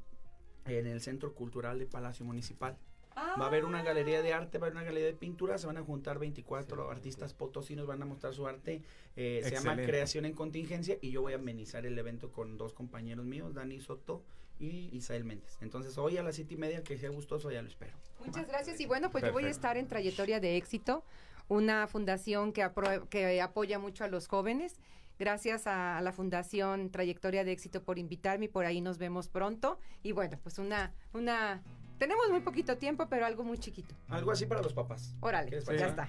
[0.66, 2.78] en el Centro Cultural de Palacio Municipal.
[3.18, 5.68] Va a haber una galería de arte, va a haber una galería de pintura, se
[5.68, 8.82] van a juntar 24 artistas potosinos, van a mostrar su arte.
[9.16, 9.76] eh, se llama.
[9.86, 13.80] Creación en Contingencia y yo voy a amenizar el evento con dos compañeros míos, Dani
[13.80, 14.22] Soto
[14.60, 15.58] y Isael Méndez.
[15.62, 17.94] Entonces hoy a las siete y media, que sea gustoso, ya lo espero.
[18.26, 18.80] Muchas gracias.
[18.82, 21.06] Y bueno, pues yo voy a estar en Trayectoria de Éxito,
[21.48, 22.70] una fundación que,
[23.10, 24.76] que apoya mucho a los jóvenes.
[25.18, 29.28] Gracias a, a la Fundación Trayectoria de Éxito por invitarme y por ahí nos vemos
[29.30, 29.80] pronto.
[30.04, 31.62] Y bueno, pues una, una,
[31.98, 33.96] tenemos muy poquito tiempo, pero algo muy chiquito.
[34.10, 35.16] Algo así para los papás.
[35.22, 36.08] Órale, ¿Qué les ya está.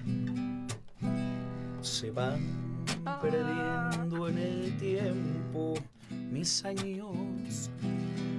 [1.81, 2.85] Se van
[3.23, 5.75] perdiendo en el tiempo
[6.11, 7.71] mis años,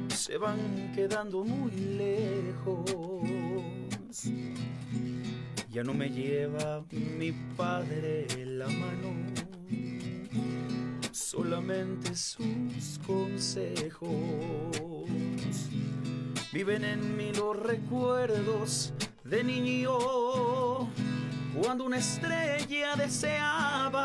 [0.09, 2.91] se van quedando muy lejos.
[5.69, 9.13] Ya no me lleva mi padre la mano,
[11.17, 14.11] solamente sus consejos.
[16.53, 18.93] Viven en mí los recuerdos
[19.23, 19.97] de niño
[21.59, 24.03] cuando una estrella deseaba.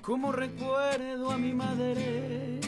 [0.00, 2.60] Como recuerdo a mi madre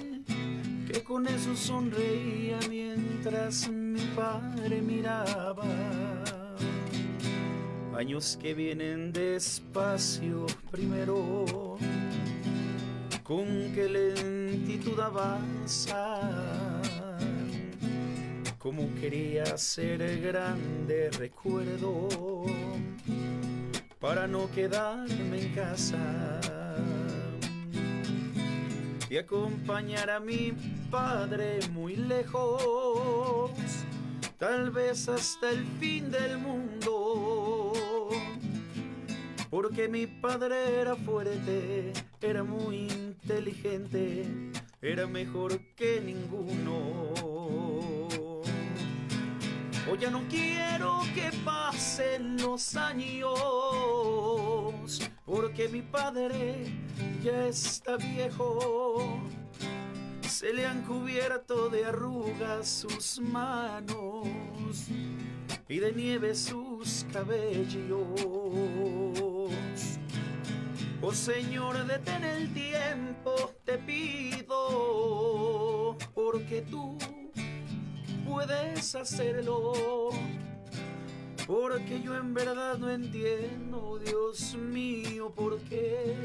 [0.87, 5.65] que con eso sonreía mientras mi padre miraba.
[7.97, 11.79] Años que vienen despacio primero,
[13.23, 16.83] con qué lentitud avanzan.
[18.59, 22.09] Como quería ser grande recuerdo
[24.01, 26.41] para no quedarme en casa
[29.09, 30.53] y acompañar a mi
[30.91, 33.53] padre muy lejos,
[34.37, 37.34] tal vez hasta el fin del mundo.
[39.55, 44.27] Porque mi padre era fuerte, era muy inteligente,
[44.83, 47.13] era mejor que ninguno.
[49.89, 53.39] Hoy ya no quiero que pasen los años,
[55.25, 56.65] porque mi padre
[57.23, 59.21] ya está viejo.
[60.23, 64.27] Se le han cubierto de arrugas sus manos
[65.69, 69.04] y de nieve sus cabellos.
[71.07, 74.49] Oh Señor, detén el tiempo, te pido,
[76.15, 76.97] porque tú
[78.27, 80.09] puedes hacerlo.
[81.47, 86.17] Porque yo en verdad no entiendo, Dios mío, por qué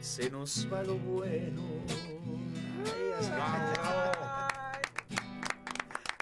[0.00, 1.60] se nos va lo bueno.
[3.36, 4.80] Ay,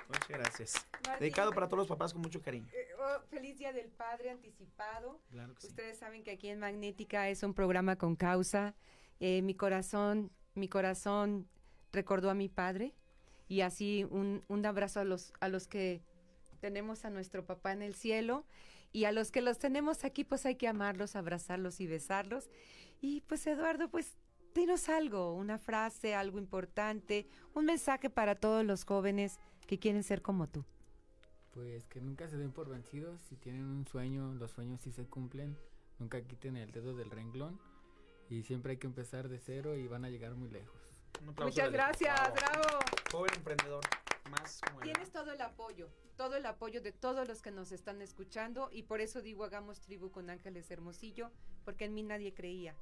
[0.09, 0.89] Muchas gracias.
[1.17, 2.69] Dedicado para todos los papás con mucho cariño.
[2.73, 5.21] Eh, oh, feliz Día del Padre anticipado.
[5.31, 5.69] Claro que sí.
[5.69, 8.75] Ustedes saben que aquí en Magnética es un programa con causa.
[9.21, 11.49] Eh, mi corazón, mi corazón
[11.93, 12.95] recordó a mi padre
[13.49, 16.03] y así un, un abrazo a los, a los que
[16.61, 18.45] tenemos a nuestro papá en el cielo
[18.93, 22.49] y a los que los tenemos aquí pues hay que amarlos, abrazarlos y besarlos.
[23.01, 24.17] Y pues Eduardo, pues
[24.55, 30.23] dinos algo, una frase, algo importante, un mensaje para todos los jóvenes que quieren ser
[30.23, 30.65] como tú.
[31.59, 35.07] Pues que nunca se den por vencidos, si tienen un sueño, los sueños sí se
[35.07, 35.59] cumplen,
[35.99, 37.59] nunca quiten el dedo del renglón
[38.31, 40.81] y siempre hay que empezar de cero y van a llegar muy lejos.
[41.37, 42.79] Muchas gracias, bravo.
[43.11, 43.85] Joven emprendedor,
[44.31, 44.61] más.
[44.85, 48.85] Tienes todo el apoyo, todo el apoyo de todos los que nos están escuchando y
[48.85, 51.33] por eso digo hagamos tribu con Ángeles Hermosillo,
[51.65, 52.77] porque en mí nadie creía.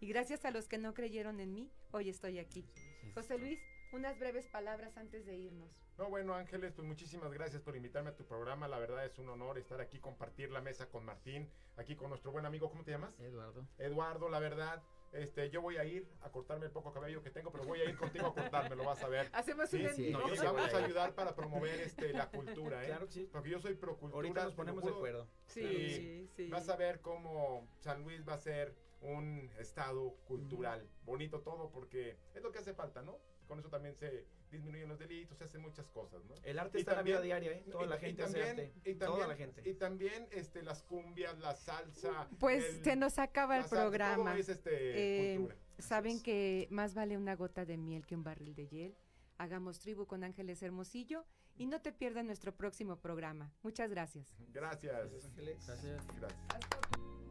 [0.00, 2.66] Y gracias a los que no creyeron en mí, hoy estoy aquí.
[3.14, 3.58] José Luis,
[3.92, 5.70] unas breves palabras antes de irnos.
[5.98, 8.66] No, bueno, Ángeles, pues muchísimas gracias por invitarme a tu programa.
[8.66, 12.32] La verdad es un honor estar aquí, compartir la mesa con Martín, aquí con nuestro
[12.32, 13.18] buen amigo, ¿cómo te llamas?
[13.20, 13.66] Eduardo.
[13.78, 14.82] Eduardo, la verdad.
[15.12, 17.84] Este, yo voy a ir a cortarme el poco cabello que tengo, pero voy a
[17.84, 19.28] ir contigo a cortarme, lo vas a ver.
[19.34, 20.20] Hacemos sí, un sí, vivo.
[20.34, 22.86] y vamos a ayudar para promover este, la cultura, ¿eh?
[22.86, 23.28] Claro que sí.
[23.30, 24.16] Porque yo soy pro cultura.
[24.16, 25.28] Ahorita nos ponemos de acuerdo.
[25.46, 26.48] Sí, sí, sí.
[26.48, 30.88] Vas a ver cómo San Luis va a ser un estado cultural.
[31.04, 33.18] Bonito todo porque es lo que hace falta, ¿no?
[33.52, 36.32] Con eso también se disminuyen los delitos, se hacen muchas cosas, ¿no?
[36.42, 37.64] El arte Y está en la vida diaria, ¿eh?
[37.70, 38.72] Toda y- la y gente hace arte.
[38.82, 39.68] y Toda también- la gente.
[39.68, 42.28] Y también este, las cumbias, la salsa.
[42.40, 44.38] Pues el- se nos acaba el la salsa, todo programa.
[44.38, 45.56] es, este, Eh, cultura.
[45.80, 48.96] Saben que más vale una gota de miel que un barril de hiel.
[49.36, 51.26] Hagamos tribu con Ángeles Hermosillo
[51.58, 53.52] y no te pierdas nuestro próximo programa.
[53.62, 54.26] Muchas gracias.
[54.50, 55.10] Gracias.
[55.36, 56.06] Gracias.
[56.16, 57.21] Gracias.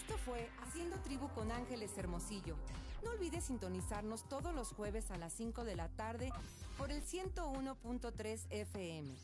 [0.00, 2.56] Esto fue Haciendo Tribu con Ángeles Hermosillo.
[3.04, 6.32] No olvides sintonizarnos todos los jueves a las 5 de la tarde
[6.78, 9.14] por el 101.3 FM.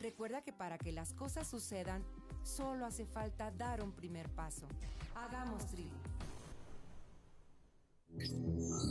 [0.00, 2.02] Recuerda que para que las cosas sucedan,
[2.42, 4.66] solo hace falta dar un primer paso.
[5.14, 5.94] Hagamos tribu.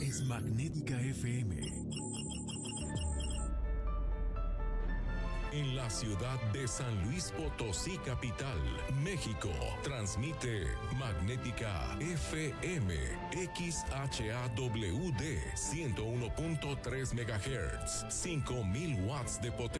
[0.02, 1.62] Es Magnética FM.
[5.56, 8.60] En la ciudad de San Luis Potosí, capital,
[9.02, 9.48] México,
[9.84, 10.68] transmite
[11.00, 12.94] Magnética FM
[13.56, 15.22] XHAWD
[15.56, 19.66] 101.3 MHz, 5000 watts de potencia.